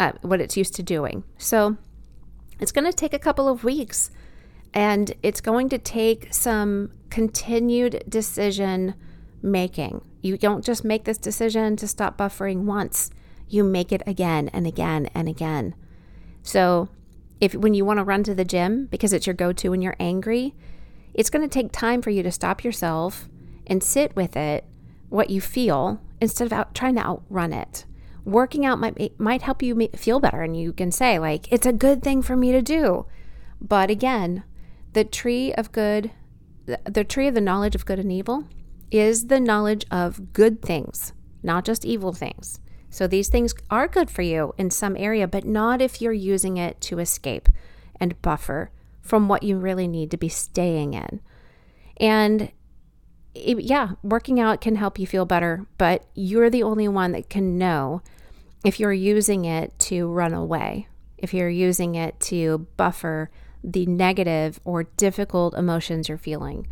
uh, 0.00 0.12
what 0.22 0.40
it's 0.40 0.56
used 0.56 0.74
to 0.76 0.82
doing. 0.82 1.22
So 1.36 1.76
it's 2.58 2.72
going 2.72 2.86
to 2.86 2.92
take 2.92 3.12
a 3.12 3.18
couple 3.18 3.48
of 3.48 3.64
weeks 3.64 4.10
and 4.72 5.12
it's 5.22 5.42
going 5.42 5.68
to 5.68 5.76
take 5.76 6.32
some 6.32 6.90
continued 7.10 8.02
decision 8.08 8.94
making. 9.42 10.00
You 10.22 10.38
don't 10.38 10.64
just 10.64 10.84
make 10.84 11.04
this 11.04 11.18
decision 11.18 11.76
to 11.76 11.86
stop 11.86 12.16
buffering 12.16 12.62
once, 12.62 13.10
you 13.46 13.62
make 13.62 13.92
it 13.92 14.02
again 14.06 14.48
and 14.48 14.66
again 14.66 15.10
and 15.14 15.28
again. 15.28 15.74
So, 16.42 16.88
if 17.42 17.54
when 17.54 17.74
you 17.74 17.84
want 17.84 17.98
to 17.98 18.04
run 18.04 18.22
to 18.24 18.34
the 18.34 18.44
gym 18.44 18.86
because 18.86 19.12
it's 19.12 19.26
your 19.26 19.34
go 19.34 19.52
to 19.52 19.68
when 19.68 19.82
you're 19.82 19.96
angry, 20.00 20.54
it's 21.12 21.28
going 21.28 21.46
to 21.46 21.52
take 21.52 21.72
time 21.72 22.00
for 22.00 22.08
you 22.08 22.22
to 22.22 22.32
stop 22.32 22.64
yourself 22.64 23.28
and 23.66 23.82
sit 23.82 24.16
with 24.16 24.34
it, 24.34 24.64
what 25.10 25.28
you 25.28 25.42
feel, 25.42 26.00
instead 26.20 26.46
of 26.46 26.52
out, 26.52 26.74
trying 26.74 26.96
to 26.96 27.04
outrun 27.04 27.52
it. 27.52 27.84
Working 28.24 28.66
out 28.66 28.78
might, 28.78 29.18
might 29.18 29.42
help 29.42 29.62
you 29.62 29.88
feel 29.96 30.20
better, 30.20 30.42
and 30.42 30.56
you 30.56 30.72
can 30.72 30.90
say, 30.90 31.18
like, 31.18 31.50
it's 31.50 31.66
a 31.66 31.72
good 31.72 32.02
thing 32.02 32.20
for 32.22 32.36
me 32.36 32.52
to 32.52 32.60
do. 32.60 33.06
But 33.60 33.90
again, 33.90 34.44
the 34.92 35.04
tree 35.04 35.52
of 35.54 35.72
good, 35.72 36.10
the 36.66 37.04
tree 37.04 37.26
of 37.26 37.34
the 37.34 37.40
knowledge 37.40 37.74
of 37.74 37.86
good 37.86 37.98
and 37.98 38.12
evil 38.12 38.44
is 38.90 39.28
the 39.28 39.40
knowledge 39.40 39.86
of 39.90 40.32
good 40.32 40.62
things, 40.62 41.12
not 41.42 41.64
just 41.64 41.84
evil 41.84 42.12
things. 42.12 42.60
So 42.90 43.06
these 43.06 43.28
things 43.28 43.54
are 43.70 43.88
good 43.88 44.10
for 44.10 44.22
you 44.22 44.54
in 44.58 44.70
some 44.70 44.96
area, 44.96 45.26
but 45.26 45.44
not 45.44 45.82
if 45.82 46.00
you're 46.00 46.12
using 46.12 46.56
it 46.56 46.80
to 46.82 46.98
escape 46.98 47.48
and 48.00 48.20
buffer 48.22 48.70
from 49.00 49.28
what 49.28 49.42
you 49.42 49.58
really 49.58 49.88
need 49.88 50.10
to 50.10 50.16
be 50.16 50.28
staying 50.28 50.94
in. 50.94 51.20
And 51.98 52.52
it, 53.38 53.64
yeah, 53.64 53.92
working 54.02 54.40
out 54.40 54.60
can 54.60 54.76
help 54.76 54.98
you 54.98 55.06
feel 55.06 55.24
better, 55.24 55.66
but 55.76 56.04
you're 56.14 56.50
the 56.50 56.62
only 56.62 56.88
one 56.88 57.12
that 57.12 57.28
can 57.28 57.58
know 57.58 58.02
if 58.64 58.80
you're 58.80 58.92
using 58.92 59.44
it 59.44 59.78
to 59.78 60.08
run 60.08 60.34
away, 60.34 60.88
if 61.16 61.32
you're 61.32 61.48
using 61.48 61.94
it 61.94 62.18
to 62.20 62.66
buffer 62.76 63.30
the 63.62 63.86
negative 63.86 64.60
or 64.64 64.84
difficult 64.84 65.54
emotions 65.54 66.08
you're 66.08 66.18
feeling. 66.18 66.66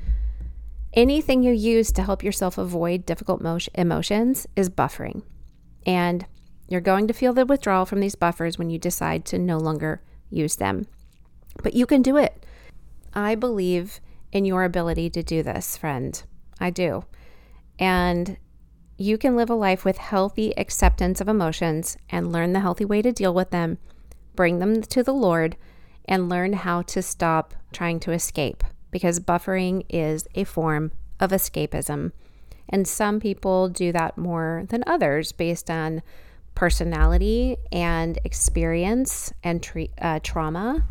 Anything 0.92 1.42
you 1.42 1.52
use 1.52 1.92
to 1.92 2.02
help 2.02 2.22
yourself 2.22 2.56
avoid 2.56 3.04
difficult 3.04 3.42
emotions 3.74 4.46
is 4.56 4.70
buffering. 4.70 5.22
And 5.84 6.26
you're 6.68 6.80
going 6.80 7.06
to 7.06 7.14
feel 7.14 7.32
the 7.32 7.46
withdrawal 7.46 7.86
from 7.86 8.00
these 8.00 8.14
buffers 8.14 8.58
when 8.58 8.70
you 8.70 8.78
decide 8.78 9.24
to 9.26 9.38
no 9.38 9.58
longer 9.58 10.00
use 10.30 10.56
them. 10.56 10.86
But 11.62 11.74
you 11.74 11.86
can 11.86 12.02
do 12.02 12.16
it. 12.16 12.44
I 13.14 13.34
believe 13.34 14.00
in 14.32 14.44
your 14.44 14.64
ability 14.64 15.10
to 15.10 15.22
do 15.22 15.42
this, 15.42 15.76
friend. 15.76 16.22
I 16.60 16.70
do. 16.70 17.04
And 17.78 18.38
you 18.98 19.18
can 19.18 19.36
live 19.36 19.50
a 19.50 19.54
life 19.54 19.84
with 19.84 19.98
healthy 19.98 20.56
acceptance 20.56 21.20
of 21.20 21.28
emotions 21.28 21.96
and 22.08 22.32
learn 22.32 22.52
the 22.52 22.60
healthy 22.60 22.84
way 22.84 23.02
to 23.02 23.12
deal 23.12 23.34
with 23.34 23.50
them, 23.50 23.78
bring 24.34 24.58
them 24.58 24.82
to 24.82 25.02
the 25.02 25.12
Lord, 25.12 25.56
and 26.06 26.28
learn 26.28 26.54
how 26.54 26.82
to 26.82 27.02
stop 27.02 27.54
trying 27.72 28.00
to 28.00 28.12
escape 28.12 28.64
because 28.90 29.20
buffering 29.20 29.84
is 29.88 30.26
a 30.34 30.44
form 30.44 30.92
of 31.20 31.30
escapism. 31.30 32.12
And 32.68 32.88
some 32.88 33.20
people 33.20 33.68
do 33.68 33.92
that 33.92 34.16
more 34.16 34.64
than 34.68 34.82
others 34.86 35.32
based 35.32 35.70
on 35.70 36.02
personality 36.54 37.58
and 37.70 38.18
experience 38.24 39.32
and 39.44 39.88
uh, 40.00 40.20
trauma. 40.22 40.86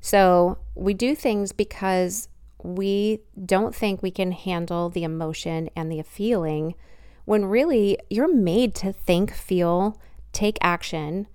So 0.00 0.58
we 0.74 0.94
do 0.94 1.14
things 1.14 1.52
because 1.52 2.28
we 2.62 3.20
don't 3.44 3.74
think 3.74 4.02
we 4.02 4.10
can 4.10 4.32
handle 4.32 4.88
the 4.88 5.04
emotion 5.04 5.70
and 5.76 5.90
the 5.90 6.02
feeling 6.02 6.74
when 7.24 7.44
really 7.44 7.98
you're 8.08 8.32
made 8.32 8.74
to 8.76 8.92
think, 8.92 9.32
feel, 9.32 10.00
take 10.32 10.58
action. 10.60 11.26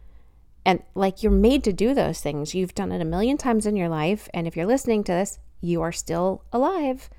And 0.66 0.82
like 0.96 1.22
you're 1.22 1.32
made 1.32 1.64
to 1.66 1.74
do 1.74 1.94
those 1.94 2.22
things. 2.22 2.56
You've 2.56 2.76
done 2.76 2.92
it 2.92 3.02
a 3.02 3.06
million 3.06 3.38
times 3.38 3.66
in 3.66 3.76
your 3.76 3.90
life. 3.90 4.30
And 4.34 4.48
if 4.48 4.56
you're 4.56 4.66
listening 4.66 5.04
to 5.06 5.12
this, 5.12 5.40
you 5.60 5.82
are 5.82 5.92
still 5.92 6.44
alive. 6.52 7.10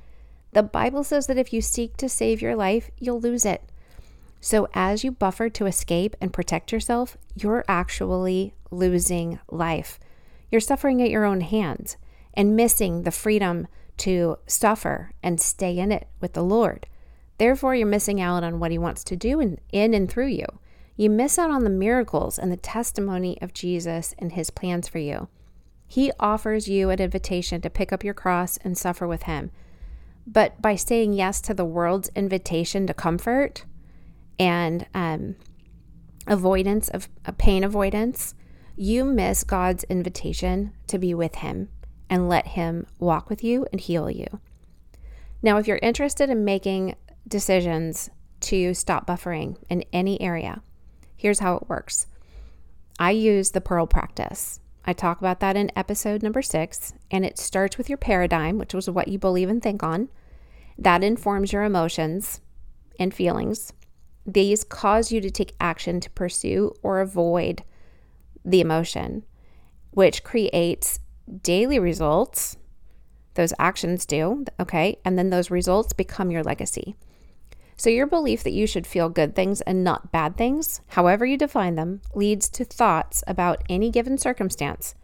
The 0.52 0.62
Bible 0.62 1.04
says 1.04 1.26
that 1.26 1.38
if 1.38 1.52
you 1.52 1.60
seek 1.60 1.96
to 1.98 2.08
save 2.08 2.42
your 2.42 2.56
life, 2.56 2.90
you'll 2.98 3.20
lose 3.20 3.44
it. 3.44 3.62
So, 4.40 4.68
as 4.74 5.04
you 5.04 5.12
buffer 5.12 5.48
to 5.50 5.66
escape 5.66 6.16
and 6.20 6.32
protect 6.32 6.72
yourself, 6.72 7.16
you're 7.36 7.64
actually 7.68 8.54
losing 8.70 9.38
life. 9.50 10.00
You're 10.50 10.60
suffering 10.60 11.00
at 11.00 11.10
your 11.10 11.24
own 11.24 11.42
hands 11.42 11.96
and 12.34 12.56
missing 12.56 13.02
the 13.02 13.12
freedom 13.12 13.68
to 14.02 14.36
suffer 14.48 15.12
and 15.22 15.40
stay 15.40 15.78
in 15.78 15.92
it 15.92 16.08
with 16.20 16.32
the 16.32 16.42
Lord. 16.42 16.88
Therefore, 17.38 17.76
you're 17.76 17.86
missing 17.86 18.20
out 18.20 18.42
on 18.42 18.58
what 18.58 18.72
He 18.72 18.78
wants 18.78 19.04
to 19.04 19.16
do 19.16 19.38
in, 19.38 19.60
in 19.70 19.94
and 19.94 20.10
through 20.10 20.26
you. 20.26 20.46
You 20.96 21.08
miss 21.08 21.38
out 21.38 21.52
on 21.52 21.62
the 21.62 21.70
miracles 21.70 22.36
and 22.36 22.50
the 22.50 22.56
testimony 22.56 23.40
of 23.40 23.54
Jesus 23.54 24.12
and 24.18 24.32
His 24.32 24.50
plans 24.50 24.88
for 24.88 24.98
you. 24.98 25.28
He 25.86 26.10
offers 26.18 26.66
you 26.66 26.90
an 26.90 27.00
invitation 27.00 27.60
to 27.60 27.70
pick 27.70 27.92
up 27.92 28.02
your 28.02 28.12
cross 28.12 28.56
and 28.64 28.76
suffer 28.76 29.06
with 29.06 29.22
Him. 29.24 29.52
But 30.26 30.60
by 30.60 30.74
saying 30.74 31.12
yes 31.12 31.40
to 31.42 31.54
the 31.54 31.64
world's 31.64 32.10
invitation 32.16 32.88
to 32.88 32.94
comfort 32.94 33.64
and 34.36 34.84
um, 34.94 35.36
avoidance 36.26 36.88
of 36.88 37.08
uh, 37.24 37.30
pain 37.38 37.62
avoidance, 37.62 38.34
you 38.74 39.04
miss 39.04 39.44
God's 39.44 39.84
invitation 39.84 40.72
to 40.88 40.98
be 40.98 41.14
with 41.14 41.36
Him 41.36 41.68
and 42.08 42.28
let 42.28 42.48
Him 42.48 42.86
walk 42.98 43.28
with 43.30 43.42
you 43.42 43.66
and 43.72 43.80
heal 43.80 44.10
you. 44.10 44.26
Now, 45.42 45.58
if 45.58 45.66
you're 45.66 45.78
interested 45.82 46.30
in 46.30 46.44
making 46.44 46.94
decisions 47.26 48.10
to 48.40 48.74
stop 48.74 49.06
buffering 49.06 49.56
in 49.68 49.84
any 49.92 50.20
area, 50.20 50.62
here's 51.16 51.40
how 51.40 51.56
it 51.56 51.68
works 51.68 52.06
I 52.98 53.10
use 53.10 53.50
the 53.50 53.60
Pearl 53.60 53.86
practice. 53.86 54.60
I 54.84 54.92
talk 54.92 55.18
about 55.18 55.40
that 55.40 55.56
in 55.56 55.70
episode 55.76 56.22
number 56.22 56.42
six, 56.42 56.92
and 57.10 57.24
it 57.24 57.38
starts 57.38 57.78
with 57.78 57.88
your 57.88 57.98
paradigm, 57.98 58.58
which 58.58 58.74
was 58.74 58.90
what 58.90 59.08
you 59.08 59.18
believe 59.18 59.48
and 59.48 59.62
think 59.62 59.82
on. 59.82 60.08
That 60.76 61.04
informs 61.04 61.52
your 61.52 61.62
emotions 61.62 62.40
and 62.98 63.14
feelings. 63.14 63.72
These 64.26 64.64
cause 64.64 65.12
you 65.12 65.20
to 65.20 65.30
take 65.30 65.54
action 65.60 66.00
to 66.00 66.10
pursue 66.10 66.74
or 66.82 67.00
avoid 67.00 67.62
the 68.44 68.60
emotion, 68.60 69.24
which 69.90 70.24
creates 70.24 70.98
daily 71.42 71.78
results. 71.78 72.56
Those 73.34 73.54
actions 73.58 74.04
do, 74.04 74.44
okay? 74.60 74.98
And 75.04 75.18
then 75.18 75.30
those 75.30 75.50
results 75.50 75.92
become 75.92 76.30
your 76.30 76.42
legacy. 76.42 76.96
So, 77.76 77.90
your 77.90 78.06
belief 78.06 78.44
that 78.44 78.52
you 78.52 78.66
should 78.66 78.86
feel 78.86 79.08
good 79.08 79.34
things 79.34 79.60
and 79.62 79.82
not 79.82 80.12
bad 80.12 80.36
things, 80.36 80.82
however 80.88 81.24
you 81.24 81.38
define 81.38 81.74
them, 81.74 82.02
leads 82.14 82.48
to 82.50 82.64
thoughts 82.64 83.24
about 83.26 83.64
any 83.68 83.90
given 83.90 84.18
circumstance. 84.18 84.94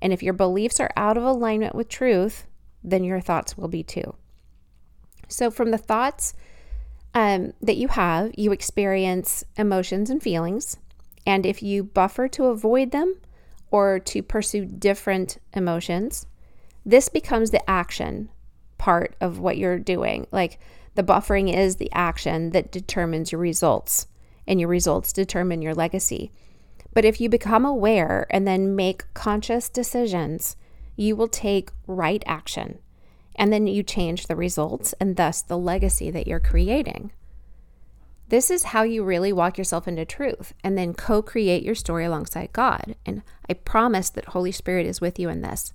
And 0.00 0.12
if 0.12 0.22
your 0.22 0.32
beliefs 0.32 0.80
are 0.80 0.90
out 0.96 1.16
of 1.16 1.24
alignment 1.24 1.74
with 1.74 1.88
truth, 1.88 2.46
then 2.82 3.04
your 3.04 3.20
thoughts 3.20 3.56
will 3.58 3.68
be 3.68 3.82
too. 3.82 4.14
So, 5.28 5.50
from 5.50 5.72
the 5.72 5.78
thoughts 5.78 6.34
um, 7.14 7.52
that 7.60 7.76
you 7.76 7.88
have, 7.88 8.32
you 8.36 8.52
experience 8.52 9.44
emotions 9.56 10.08
and 10.08 10.22
feelings. 10.22 10.76
And 11.26 11.44
if 11.44 11.62
you 11.62 11.84
buffer 11.84 12.28
to 12.28 12.46
avoid 12.46 12.90
them 12.90 13.16
or 13.72 13.98
to 13.98 14.22
pursue 14.22 14.66
different 14.66 15.38
emotions, 15.54 16.26
this 16.86 17.08
becomes 17.08 17.50
the 17.50 17.68
action 17.68 18.28
part 18.78 19.16
of 19.20 19.38
what 19.38 19.56
you're 19.56 19.78
doing. 19.78 20.26
Like, 20.30 20.60
the 20.94 21.02
buffering 21.02 21.52
is 21.52 21.76
the 21.76 21.90
action 21.92 22.50
that 22.50 22.70
determines 22.70 23.32
your 23.32 23.40
results, 23.40 24.06
and 24.46 24.60
your 24.60 24.68
results 24.68 25.12
determine 25.12 25.62
your 25.62 25.74
legacy. 25.74 26.30
But 26.92 27.06
if 27.06 27.20
you 27.20 27.30
become 27.30 27.64
aware 27.64 28.26
and 28.28 28.46
then 28.46 28.76
make 28.76 29.12
conscious 29.14 29.70
decisions, 29.70 30.56
you 30.94 31.16
will 31.16 31.28
take 31.28 31.70
right 31.86 32.22
action. 32.26 32.78
And 33.36 33.50
then 33.50 33.66
you 33.66 33.82
change 33.82 34.26
the 34.26 34.36
results 34.36 34.92
and 35.00 35.16
thus 35.16 35.40
the 35.40 35.56
legacy 35.56 36.10
that 36.10 36.26
you're 36.26 36.38
creating. 36.38 37.12
This 38.32 38.50
is 38.50 38.62
how 38.62 38.82
you 38.82 39.04
really 39.04 39.30
walk 39.30 39.58
yourself 39.58 39.86
into 39.86 40.06
truth 40.06 40.54
and 40.64 40.78
then 40.78 40.94
co 40.94 41.20
create 41.20 41.62
your 41.62 41.74
story 41.74 42.06
alongside 42.06 42.54
God. 42.54 42.96
And 43.04 43.22
I 43.46 43.52
promise 43.52 44.08
that 44.08 44.24
Holy 44.28 44.50
Spirit 44.50 44.86
is 44.86 45.02
with 45.02 45.18
you 45.18 45.28
in 45.28 45.42
this. 45.42 45.74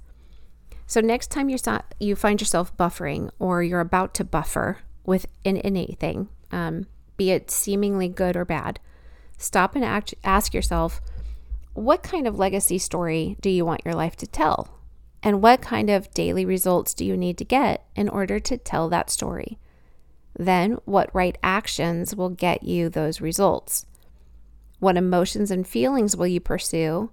So, 0.88 1.00
next 1.00 1.28
time 1.28 1.50
you 1.50 1.60
you 2.00 2.16
find 2.16 2.42
yourself 2.42 2.76
buffering 2.76 3.30
or 3.38 3.62
you're 3.62 3.80
about 3.80 4.16
to 4.16 4.24
buffer 4.24 4.80
with 5.06 5.28
in 5.44 5.58
anything, 5.58 6.30
um, 6.52 6.88
be 7.16 7.30
it 7.30 7.52
seemingly 7.52 8.08
good 8.08 8.36
or 8.36 8.44
bad, 8.44 8.80
stop 9.38 9.76
and 9.76 9.86
act, 9.86 10.16
ask 10.24 10.56
yourself, 10.56 11.00
what 11.76 12.02
kind 12.02 12.28
of 12.28 12.40
legacy 12.40 12.80
story 12.80 13.38
do 13.40 13.52
you 13.52 13.66
want 13.66 13.86
your 13.86 13.94
life 13.94 14.16
to 14.16 14.26
tell? 14.26 14.80
And 15.22 15.44
what 15.44 15.62
kind 15.62 15.92
of 15.92 16.12
daily 16.16 16.44
results 16.44 16.96
do 16.96 17.06
you 17.06 17.18
need 17.18 17.38
to 17.38 17.46
get 17.46 17.86
in 17.96 18.10
order 18.10 18.40
to 18.40 18.58
tell 18.58 18.90
that 18.90 19.12
story? 19.12 19.60
Then, 20.38 20.78
what 20.86 21.14
right 21.16 21.36
actions 21.42 22.16
will 22.16 22.30
get 22.30 22.62
you 22.62 22.90
those 22.90 23.20
results? 23.20 23.88
What 24.80 24.96
emotions 24.96 25.50
and 25.50 25.68
feelings 25.68 26.16
will 26.16 26.28
you 26.28 26.40
pursue 26.40 27.12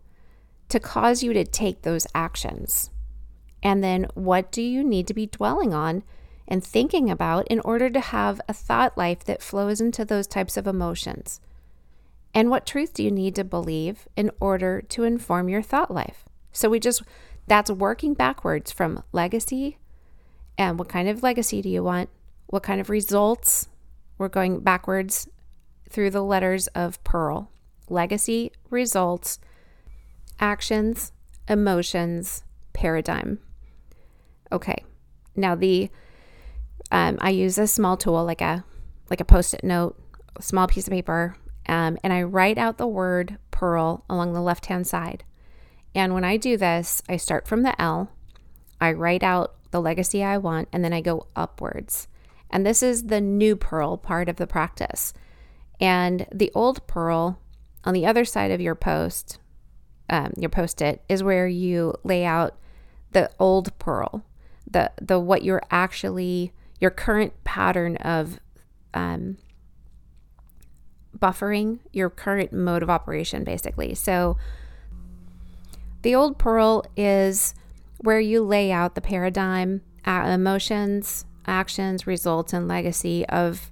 to 0.68 0.78
cause 0.78 1.22
you 1.22 1.32
to 1.32 1.44
take 1.44 1.82
those 1.82 2.06
actions? 2.14 2.90
And 3.62 3.82
then, 3.82 4.06
what 4.12 4.52
do 4.52 4.60
you 4.60 4.84
need 4.84 5.06
to 5.06 5.14
be 5.14 5.26
dwelling 5.26 5.72
on 5.72 6.02
and 6.46 6.62
thinking 6.62 7.10
about 7.10 7.48
in 7.48 7.60
order 7.60 7.88
to 7.88 8.00
have 8.00 8.42
a 8.46 8.52
thought 8.52 8.98
life 8.98 9.24
that 9.24 9.42
flows 9.42 9.80
into 9.80 10.04
those 10.04 10.26
types 10.26 10.58
of 10.58 10.66
emotions? 10.66 11.40
And 12.34 12.50
what 12.50 12.66
truth 12.66 12.92
do 12.92 13.02
you 13.02 13.10
need 13.10 13.34
to 13.36 13.44
believe 13.44 14.06
in 14.16 14.30
order 14.38 14.82
to 14.82 15.04
inform 15.04 15.48
your 15.48 15.62
thought 15.62 15.90
life? 15.90 16.26
So, 16.52 16.68
we 16.68 16.78
just, 16.78 17.02
that's 17.46 17.70
working 17.70 18.12
backwards 18.12 18.70
from 18.70 19.02
legacy 19.12 19.78
and 20.58 20.78
what 20.78 20.90
kind 20.90 21.08
of 21.08 21.22
legacy 21.22 21.62
do 21.62 21.70
you 21.70 21.82
want? 21.82 22.10
What 22.46 22.62
kind 22.62 22.80
of 22.80 22.90
results? 22.90 23.68
We're 24.18 24.28
going 24.28 24.60
backwards 24.60 25.28
through 25.90 26.10
the 26.10 26.22
letters 26.22 26.66
of 26.68 27.02
Pearl 27.04 27.50
legacy, 27.88 28.50
results, 28.70 29.38
actions, 30.40 31.12
emotions, 31.48 32.44
paradigm. 32.72 33.38
Okay. 34.50 34.84
Now 35.36 35.54
the 35.54 35.90
um, 36.90 37.18
I 37.20 37.30
use 37.30 37.58
a 37.58 37.66
small 37.66 37.96
tool 37.96 38.24
like 38.24 38.40
a 38.40 38.64
like 39.10 39.20
a 39.20 39.24
post-it 39.24 39.64
note, 39.64 39.98
a 40.36 40.42
small 40.42 40.66
piece 40.66 40.86
of 40.86 40.92
paper, 40.92 41.36
um, 41.68 41.98
and 42.02 42.12
I 42.12 42.22
write 42.22 42.58
out 42.58 42.78
the 42.78 42.86
word 42.86 43.38
pearl 43.50 44.04
along 44.08 44.32
the 44.32 44.40
left-hand 44.40 44.86
side. 44.86 45.24
And 45.94 46.14
when 46.14 46.24
I 46.24 46.36
do 46.36 46.56
this, 46.56 47.02
I 47.08 47.16
start 47.16 47.46
from 47.46 47.62
the 47.62 47.80
L. 47.80 48.10
I 48.80 48.92
write 48.92 49.22
out 49.22 49.54
the 49.70 49.80
legacy 49.80 50.24
I 50.24 50.38
want, 50.38 50.68
and 50.72 50.84
then 50.84 50.92
I 50.92 51.00
go 51.00 51.26
upwards. 51.36 52.08
And 52.54 52.64
this 52.64 52.82
is 52.82 53.08
the 53.08 53.20
new 53.20 53.56
pearl 53.56 53.98
part 53.98 54.30
of 54.30 54.36
the 54.36 54.46
practice. 54.46 55.12
And 55.80 56.26
the 56.32 56.50
old 56.54 56.86
pearl 56.86 57.38
on 57.84 57.92
the 57.92 58.06
other 58.06 58.24
side 58.24 58.50
of 58.50 58.60
your 58.60 58.76
post, 58.76 59.38
um, 60.08 60.32
your 60.38 60.48
post 60.48 60.80
it, 60.80 61.02
is 61.08 61.22
where 61.22 61.46
you 61.46 61.94
lay 62.04 62.24
out 62.24 62.56
the 63.10 63.30
old 63.38 63.76
pearl 63.78 64.24
the 64.70 64.90
the 65.00 65.18
what 65.18 65.42
you're 65.42 65.62
actually 65.70 66.52
your 66.80 66.90
current 66.90 67.32
pattern 67.44 67.96
of 67.98 68.40
um, 68.92 69.36
buffering 71.16 71.78
your 71.92 72.10
current 72.10 72.52
mode 72.52 72.82
of 72.82 72.90
operation 72.90 73.44
basically 73.44 73.94
so 73.94 74.36
the 76.02 76.14
old 76.14 76.38
pearl 76.38 76.84
is 76.96 77.54
where 77.98 78.20
you 78.20 78.42
lay 78.42 78.72
out 78.72 78.94
the 78.94 79.00
paradigm 79.00 79.80
uh, 80.04 80.24
emotions 80.26 81.24
actions 81.46 82.06
results 82.06 82.52
and 82.52 82.68
legacy 82.68 83.26
of 83.26 83.70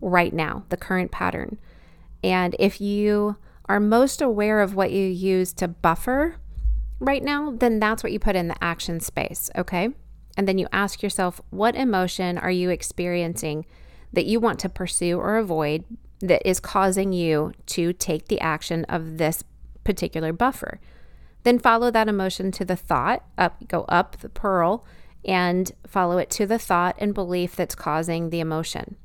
right 0.00 0.32
now 0.32 0.64
the 0.68 0.76
current 0.76 1.10
pattern 1.10 1.58
and 2.22 2.54
if 2.58 2.80
you 2.80 3.36
are 3.68 3.80
most 3.80 4.20
aware 4.20 4.60
of 4.60 4.74
what 4.74 4.90
you 4.90 5.04
use 5.04 5.52
to 5.52 5.68
buffer 5.68 6.36
right 7.00 7.22
now 7.22 7.50
then 7.50 7.78
that's 7.78 8.02
what 8.02 8.12
you 8.12 8.18
put 8.18 8.36
in 8.36 8.48
the 8.48 8.64
action 8.64 9.00
space 9.00 9.50
okay 9.56 9.90
and 10.38 10.46
then 10.46 10.56
you 10.56 10.68
ask 10.70 11.02
yourself, 11.02 11.40
what 11.50 11.74
emotion 11.74 12.38
are 12.38 12.50
you 12.50 12.70
experiencing 12.70 13.66
that 14.12 14.24
you 14.24 14.38
want 14.38 14.60
to 14.60 14.68
pursue 14.68 15.18
or 15.18 15.36
avoid 15.36 15.84
that 16.20 16.48
is 16.48 16.60
causing 16.60 17.12
you 17.12 17.52
to 17.66 17.92
take 17.92 18.28
the 18.28 18.40
action 18.40 18.84
of 18.84 19.18
this 19.18 19.42
particular 19.82 20.32
buffer? 20.32 20.80
Then 21.42 21.58
follow 21.58 21.90
that 21.90 22.06
emotion 22.06 22.52
to 22.52 22.64
the 22.64 22.76
thought, 22.76 23.24
up, 23.36 23.66
go 23.66 23.82
up 23.88 24.18
the 24.18 24.28
pearl, 24.28 24.86
and 25.24 25.70
follow 25.86 26.18
it 26.18 26.30
to 26.30 26.46
the 26.46 26.58
thought 26.58 26.96
and 26.98 27.14
belief 27.14 27.56
that's 27.56 27.74
causing 27.74 28.30
the 28.30 28.40
emotion. 28.40 28.96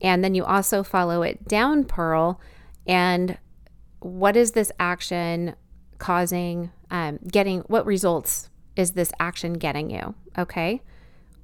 And 0.00 0.22
then 0.22 0.34
you 0.34 0.44
also 0.44 0.82
follow 0.82 1.22
it 1.22 1.48
down 1.48 1.84
pearl 1.84 2.40
and 2.86 3.38
what 4.00 4.36
is 4.36 4.52
this 4.52 4.70
action 4.78 5.56
causing, 5.98 6.70
um, 6.90 7.18
getting, 7.26 7.60
what 7.62 7.86
results 7.86 8.50
is 8.76 8.92
this 8.92 9.10
action 9.18 9.54
getting 9.54 9.90
you? 9.90 10.14
Okay. 10.38 10.82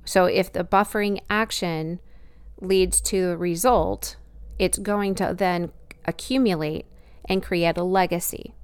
So 0.04 0.26
if 0.26 0.52
the 0.52 0.64
buffering 0.64 1.20
action 1.30 2.00
leads 2.60 3.00
to 3.00 3.30
a 3.30 3.36
result, 3.36 4.16
it's 4.58 4.78
going 4.78 5.14
to 5.16 5.34
then 5.36 5.72
accumulate 6.04 6.86
and 7.28 7.42
create 7.42 7.76
a 7.76 7.82
legacy. 7.82 8.54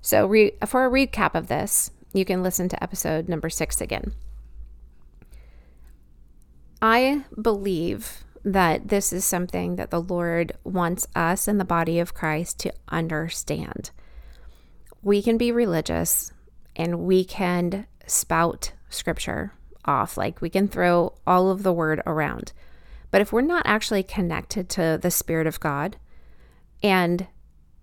So, 0.00 0.26
re- 0.26 0.52
for 0.66 0.84
a 0.84 0.90
recap 0.90 1.34
of 1.34 1.46
this, 1.46 1.90
you 2.12 2.24
can 2.24 2.42
listen 2.42 2.68
to 2.68 2.82
episode 2.82 3.28
number 3.28 3.48
six 3.48 3.80
again. 3.80 4.12
I 6.82 7.24
believe 7.40 8.24
that 8.44 8.88
this 8.88 9.12
is 9.12 9.24
something 9.24 9.76
that 9.76 9.90
the 9.90 10.02
Lord 10.02 10.52
wants 10.64 11.06
us 11.14 11.46
in 11.46 11.58
the 11.58 11.64
body 11.64 12.00
of 12.00 12.12
Christ 12.12 12.58
to 12.60 12.72
understand. 12.88 13.92
We 15.00 15.22
can 15.22 15.38
be 15.38 15.52
religious 15.52 16.32
and 16.74 17.00
we 17.00 17.24
can 17.24 17.86
spout 18.06 18.72
scripture 18.88 19.52
off. 19.84 20.16
Like 20.16 20.40
we 20.40 20.50
can 20.50 20.66
throw 20.66 21.14
all 21.24 21.50
of 21.50 21.62
the 21.62 21.72
word 21.72 22.02
around. 22.04 22.52
But 23.12 23.20
if 23.20 23.32
we're 23.32 23.42
not 23.42 23.62
actually 23.64 24.02
connected 24.02 24.68
to 24.70 24.98
the 25.00 25.10
Spirit 25.10 25.46
of 25.46 25.60
God, 25.60 25.98
and 26.82 27.28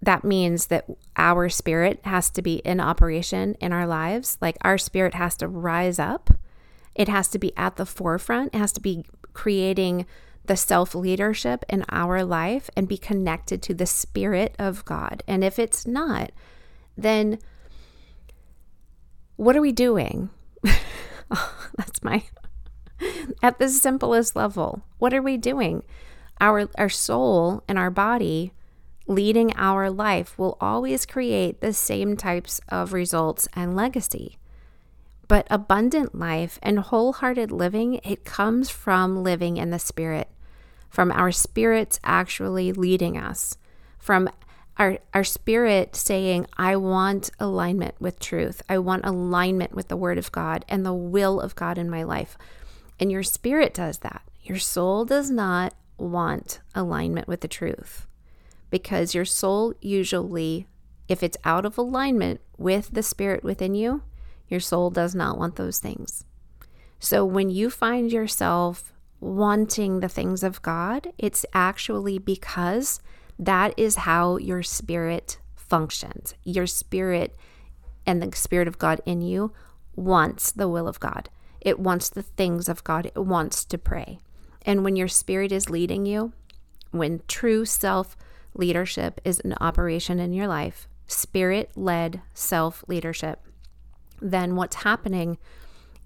that 0.02 0.24
means 0.26 0.68
that 0.68 0.88
our 1.16 1.50
spirit 1.50 2.02
has 2.04 2.30
to 2.32 2.42
be 2.42 2.56
in 2.58 2.80
operation 2.80 3.56
in 3.62 3.72
our 3.72 3.86
lives, 3.86 4.38
like 4.42 4.58
our 4.62 4.78
spirit 4.78 5.14
has 5.14 5.36
to 5.38 5.48
rise 5.48 6.00
up, 6.00 6.32
it 7.00 7.08
has 7.08 7.30
to 7.30 7.40
be 7.40 7.56
at 7.56 7.78
the 7.78 7.86
forefront, 7.86 8.54
it 8.54 8.58
has 8.58 8.74
to 8.74 8.82
be 8.82 9.06
creating 9.34 10.06
the 10.46 10.58
self 10.58 10.94
leadership 10.94 11.64
in 11.70 11.86
our 11.90 12.26
life 12.26 12.70
and 12.76 12.90
be 12.90 12.98
connected 12.98 13.62
to 13.62 13.74
the 13.74 13.86
Spirit 13.86 14.54
of 14.60 14.84
God. 14.84 15.24
And 15.26 15.42
if 15.42 15.58
it's 15.58 15.88
not, 15.88 16.32
then 16.98 17.40
what 19.38 19.56
are 19.56 19.62
we 19.62 19.72
doing? 19.72 20.30
oh, 21.32 21.70
that's 21.78 22.04
my, 22.04 22.24
at 23.42 23.60
the 23.60 23.70
simplest 23.70 24.36
level, 24.36 24.84
what 24.98 25.14
are 25.14 25.22
we 25.22 25.38
doing? 25.38 25.84
Our, 26.42 26.68
our 26.78 26.90
soul 26.90 27.64
and 27.70 27.80
our 27.80 27.92
body 27.92 28.52
leading 29.08 29.54
our 29.56 29.90
life 29.90 30.38
will 30.38 30.58
always 30.60 31.06
create 31.06 31.62
the 31.62 31.72
same 31.72 32.18
types 32.18 32.60
of 32.68 32.92
results 32.92 33.48
and 33.54 33.74
legacy. 33.74 34.39
But 35.30 35.48
abundant 35.50 36.14
life 36.14 36.60
and 36.62 36.80
wholehearted 36.80 37.52
living, 37.52 38.02
it 38.04 38.26
comes 38.26 38.70
from 38.70 39.24
living 39.24 39.56
in 39.56 39.70
the 39.70 39.80
Spirit, 39.80 40.28
from 40.90 41.12
our 41.12 41.32
spirits 41.32 42.00
actually 42.04 42.74
leading 42.74 43.16
us, 43.16 43.56
from 44.00 44.28
our, 44.80 44.98
our 45.14 45.24
spirit 45.24 45.96
saying, 45.96 46.48
I 46.58 46.78
want 46.78 47.30
alignment 47.40 47.96
with 48.00 48.20
truth. 48.20 48.62
I 48.68 48.80
want 48.80 49.06
alignment 49.06 49.76
with 49.76 49.90
the 49.90 49.98
word 49.98 50.18
of 50.18 50.32
God 50.32 50.66
and 50.68 50.86
the 50.86 50.94
will 50.94 51.40
of 51.42 51.54
God 51.54 51.78
in 51.78 51.90
my 51.90 52.04
life. 52.04 52.38
And 53.00 53.12
your 53.12 53.24
spirit 53.24 53.74
does 53.74 54.00
that. 54.00 54.24
Your 54.42 54.58
soul 54.58 55.06
does 55.06 55.30
not 55.30 55.76
want 55.98 56.60
alignment 56.74 57.28
with 57.28 57.42
the 57.42 57.48
truth 57.48 58.08
because 58.70 59.14
your 59.14 59.26
soul 59.26 59.74
usually, 59.82 60.66
if 61.08 61.22
it's 61.22 61.38
out 61.44 61.66
of 61.66 61.78
alignment 61.78 62.40
with 62.58 62.90
the 62.94 63.04
spirit 63.04 63.44
within 63.44 63.76
you, 63.76 64.02
your 64.50 64.60
soul 64.60 64.90
does 64.90 65.16
not 65.16 65.38
want 65.38 65.56
those 65.56 65.80
things. 65.80 66.26
So 67.00 67.24
when 67.24 67.50
you 67.50 67.70
find 67.70 68.12
yourself 68.12 68.94
wanting 69.22 70.00
the 70.00 70.10
things 70.10 70.44
of 70.44 70.62
God, 70.62 71.14
it's 71.18 71.46
actually 71.54 72.20
because 72.20 73.00
that 73.38 73.74
is 73.78 73.98
how 73.98 74.38
your 74.38 74.64
spirit 74.64 75.40
functions. 75.56 76.34
Your 76.44 76.68
spirit 76.68 77.36
and 78.06 78.22
the 78.22 78.36
spirit 78.36 78.68
of 78.68 78.80
God 78.80 79.02
in 79.06 79.22
you 79.22 79.54
wants 79.96 80.52
the 80.52 80.68
will 80.68 80.88
of 80.88 81.00
God. 81.00 81.30
It 81.62 81.80
wants 81.80 82.10
the 82.10 82.24
things 82.24 82.68
of 82.68 82.84
God. 82.84 83.06
It 83.08 83.18
wants 83.18 83.64
to 83.66 83.78
pray. 83.78 84.20
And 84.66 84.84
when 84.84 84.96
your 84.96 85.08
spirit 85.08 85.52
is 85.52 85.70
leading 85.70 86.06
you, 86.06 86.34
when 86.92 87.22
true 87.28 87.66
self 87.66 88.18
leadership 88.54 89.22
is 89.24 89.40
an 89.42 89.54
operation 89.62 90.20
in 90.20 90.34
your 90.34 90.48
life, 90.48 90.88
spirit 91.08 91.72
led 91.76 92.22
self 92.34 92.84
leadership, 92.88 93.42
then 94.22 94.56
what's 94.56 94.78
happening 94.78 95.38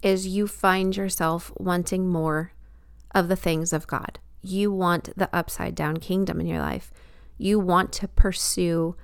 is 0.01 0.27
you 0.27 0.47
find 0.47 0.95
yourself 0.95 1.51
wanting 1.57 2.07
more 2.07 2.51
of 3.11 3.27
the 3.27 3.35
things 3.35 3.71
of 3.73 3.87
God. 3.87 4.19
You 4.41 4.71
want 4.71 5.15
the 5.15 5.33
upside 5.33 5.75
down 5.75 5.97
kingdom 5.97 6.41
in 6.41 6.47
your 6.47 6.59
life. 6.59 6.91
You 7.37 7.59
want 7.59 7.93
to 7.93 8.07
pursue 8.07 8.95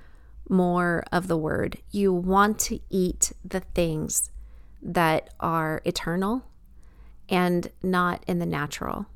more 0.48 1.04
of 1.10 1.28
the 1.28 1.36
word. 1.36 1.78
You 1.90 2.12
want 2.12 2.58
to 2.60 2.80
eat 2.90 3.32
the 3.44 3.60
things 3.60 4.30
that 4.82 5.30
are 5.40 5.80
eternal 5.84 6.44
and 7.28 7.70
not 7.82 8.24
in 8.26 8.38
the 8.38 8.46
natural. 8.46 9.06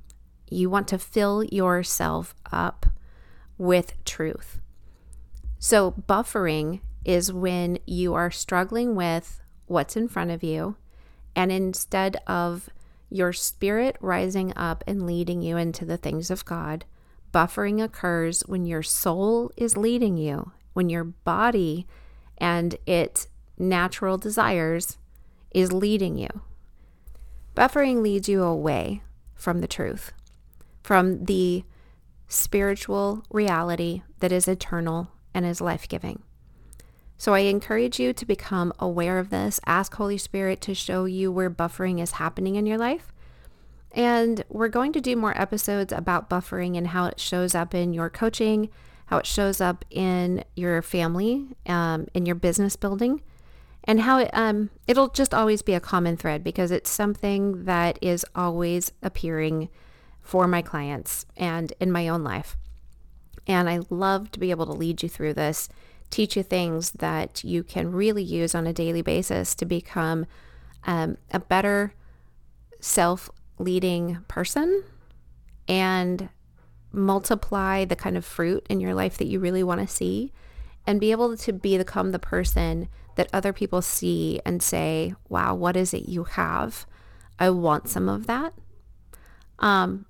You 0.48 0.70
want 0.70 0.88
to 0.88 0.98
fill 0.98 1.42
yourself 1.44 2.34
up 2.52 2.86
with 3.58 4.02
truth. 4.04 4.60
So, 5.58 5.92
buffering 5.92 6.80
is 7.04 7.32
when 7.32 7.78
you 7.86 8.14
are 8.14 8.30
struggling 8.30 8.94
with 8.94 9.40
what's 9.66 9.96
in 9.96 10.08
front 10.08 10.30
of 10.30 10.42
you, 10.42 10.76
and 11.34 11.50
instead 11.50 12.16
of 12.26 12.68
your 13.10 13.32
spirit 13.32 13.96
rising 14.00 14.52
up 14.56 14.82
and 14.86 15.06
leading 15.06 15.42
you 15.42 15.56
into 15.56 15.84
the 15.84 15.96
things 15.96 16.30
of 16.30 16.44
God, 16.44 16.84
buffering 17.32 17.82
occurs 17.82 18.42
when 18.46 18.64
your 18.66 18.82
soul 18.82 19.50
is 19.56 19.76
leading 19.76 20.16
you, 20.16 20.52
when 20.72 20.88
your 20.88 21.04
body 21.04 21.86
and 22.38 22.76
its 22.86 23.28
natural 23.58 24.18
desires 24.18 24.98
is 25.52 25.72
leading 25.72 26.18
you. 26.18 26.28
Buffering 27.54 28.02
leads 28.02 28.28
you 28.28 28.42
away 28.42 29.02
from 29.34 29.60
the 29.60 29.68
truth, 29.68 30.12
from 30.82 31.24
the 31.26 31.64
spiritual 32.26 33.24
reality 33.30 34.02
that 34.18 34.32
is 34.32 34.48
eternal 34.48 35.08
and 35.32 35.46
is 35.46 35.60
life 35.60 35.88
giving. 35.88 36.22
So 37.16 37.32
I 37.34 37.40
encourage 37.40 37.98
you 37.98 38.12
to 38.12 38.26
become 38.26 38.72
aware 38.78 39.18
of 39.18 39.30
this. 39.30 39.60
Ask 39.66 39.94
Holy 39.94 40.18
Spirit 40.18 40.60
to 40.62 40.74
show 40.74 41.04
you 41.04 41.30
where 41.30 41.50
buffering 41.50 42.00
is 42.00 42.12
happening 42.12 42.56
in 42.56 42.66
your 42.66 42.78
life. 42.78 43.12
And 43.92 44.44
we're 44.48 44.68
going 44.68 44.92
to 44.92 45.00
do 45.00 45.14
more 45.14 45.40
episodes 45.40 45.92
about 45.92 46.28
buffering 46.28 46.76
and 46.76 46.88
how 46.88 47.06
it 47.06 47.20
shows 47.20 47.54
up 47.54 47.74
in 47.74 47.94
your 47.94 48.10
coaching, 48.10 48.68
how 49.06 49.18
it 49.18 49.26
shows 49.26 49.60
up 49.60 49.84
in 49.90 50.44
your 50.56 50.82
family, 50.82 51.46
um, 51.66 52.08
in 52.12 52.26
your 52.26 52.34
business 52.34 52.74
building, 52.74 53.22
and 53.84 54.00
how 54.00 54.18
it, 54.18 54.30
um, 54.32 54.70
it'll 54.88 55.08
just 55.08 55.32
always 55.32 55.62
be 55.62 55.74
a 55.74 55.80
common 55.80 56.16
thread 56.16 56.42
because 56.42 56.72
it's 56.72 56.90
something 56.90 57.64
that 57.66 57.98
is 58.02 58.26
always 58.34 58.90
appearing 59.02 59.68
for 60.22 60.48
my 60.48 60.62
clients 60.62 61.26
and 61.36 61.72
in 61.78 61.92
my 61.92 62.08
own 62.08 62.24
life. 62.24 62.56
And 63.46 63.68
I 63.68 63.80
love 63.90 64.30
to 64.32 64.40
be 64.40 64.50
able 64.50 64.66
to 64.66 64.72
lead 64.72 65.02
you 65.02 65.08
through 65.08 65.34
this, 65.34 65.68
teach 66.10 66.36
you 66.36 66.42
things 66.42 66.92
that 66.92 67.42
you 67.44 67.62
can 67.62 67.92
really 67.92 68.22
use 68.22 68.54
on 68.54 68.66
a 68.66 68.72
daily 68.72 69.02
basis 69.02 69.54
to 69.56 69.64
become 69.64 70.26
um, 70.84 71.16
a 71.32 71.40
better 71.40 71.94
self 72.80 73.30
leading 73.58 74.18
person 74.28 74.84
and 75.66 76.28
multiply 76.92 77.84
the 77.84 77.96
kind 77.96 78.16
of 78.16 78.24
fruit 78.24 78.64
in 78.68 78.80
your 78.80 78.94
life 78.94 79.18
that 79.18 79.26
you 79.26 79.40
really 79.40 79.62
want 79.62 79.80
to 79.80 79.86
see 79.86 80.32
and 80.86 81.00
be 81.00 81.10
able 81.10 81.36
to 81.36 81.52
be 81.52 81.76
become 81.76 82.12
the 82.12 82.18
person 82.18 82.88
that 83.16 83.28
other 83.32 83.52
people 83.52 83.80
see 83.80 84.40
and 84.44 84.62
say, 84.62 85.14
wow, 85.28 85.54
what 85.54 85.76
is 85.76 85.94
it 85.94 86.08
you 86.08 86.24
have? 86.24 86.86
I 87.38 87.50
want 87.50 87.88
some 87.88 88.08
of 88.08 88.26
that. 88.26 88.52
Um, 89.58 90.06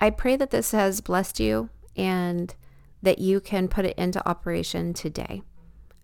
I 0.00 0.10
pray 0.10 0.36
that 0.36 0.50
this 0.50 0.72
has 0.72 1.00
blessed 1.00 1.38
you 1.38 1.70
and 1.96 2.54
that 3.02 3.18
you 3.18 3.40
can 3.40 3.68
put 3.68 3.84
it 3.84 3.98
into 3.98 4.26
operation 4.28 4.94
today. 4.94 5.42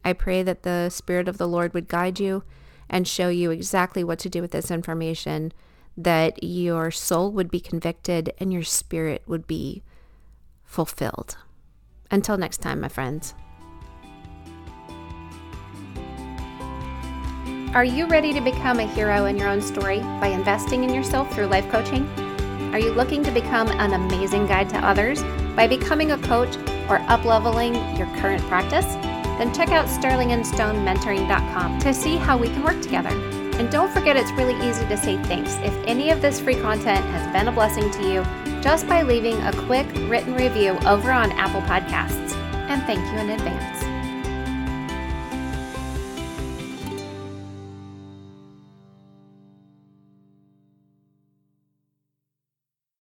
I 0.04 0.12
pray 0.12 0.42
that 0.42 0.62
the 0.62 0.90
Spirit 0.90 1.28
of 1.28 1.38
the 1.38 1.48
Lord 1.48 1.74
would 1.74 1.88
guide 1.88 2.18
you 2.18 2.42
and 2.90 3.06
show 3.06 3.28
you 3.28 3.50
exactly 3.50 4.02
what 4.02 4.18
to 4.20 4.30
do 4.30 4.40
with 4.40 4.50
this 4.50 4.70
information, 4.70 5.52
that 5.96 6.42
your 6.42 6.90
soul 6.90 7.30
would 7.32 7.50
be 7.50 7.60
convicted 7.60 8.32
and 8.38 8.52
your 8.52 8.62
spirit 8.62 9.22
would 9.26 9.46
be 9.46 9.82
fulfilled. 10.64 11.36
Until 12.10 12.38
next 12.38 12.58
time, 12.58 12.80
my 12.80 12.88
friends. 12.88 13.34
Are 17.74 17.84
you 17.84 18.06
ready 18.06 18.32
to 18.32 18.40
become 18.40 18.80
a 18.80 18.86
hero 18.86 19.26
in 19.26 19.36
your 19.36 19.48
own 19.48 19.60
story 19.60 20.00
by 20.20 20.28
investing 20.28 20.84
in 20.84 20.94
yourself 20.94 21.32
through 21.34 21.46
life 21.46 21.70
coaching? 21.70 22.08
Are 22.72 22.78
you 22.78 22.92
looking 22.92 23.22
to 23.24 23.30
become 23.30 23.68
an 23.68 23.94
amazing 23.94 24.46
guide 24.46 24.68
to 24.70 24.76
others 24.78 25.22
by 25.56 25.66
becoming 25.66 26.12
a 26.12 26.18
coach 26.18 26.56
or 26.88 26.98
upleveling 27.08 27.96
your 27.98 28.06
current 28.16 28.42
practice? 28.44 28.84
Then 29.38 29.54
check 29.54 29.70
out 29.70 29.86
sterlingandstonementoring.com 29.86 31.78
to 31.78 31.94
see 31.94 32.16
how 32.16 32.36
we 32.36 32.48
can 32.48 32.62
work 32.62 32.80
together. 32.82 33.10
And 33.58 33.70
don't 33.70 33.90
forget 33.92 34.16
it's 34.16 34.30
really 34.32 34.54
easy 34.68 34.86
to 34.86 34.96
say 34.96 35.16
thanks 35.24 35.54
if 35.62 35.74
any 35.86 36.10
of 36.10 36.20
this 36.20 36.40
free 36.40 36.54
content 36.54 37.04
has 37.06 37.32
been 37.32 37.48
a 37.48 37.52
blessing 37.52 37.90
to 37.90 38.02
you 38.02 38.24
just 38.62 38.86
by 38.86 39.02
leaving 39.02 39.40
a 39.42 39.52
quick 39.66 39.86
written 40.08 40.34
review 40.34 40.78
over 40.86 41.10
on 41.10 41.32
Apple 41.32 41.62
Podcasts. 41.62 42.34
And 42.68 42.82
thank 42.82 43.00
you 43.12 43.18
in 43.18 43.30
advance. 43.30 43.77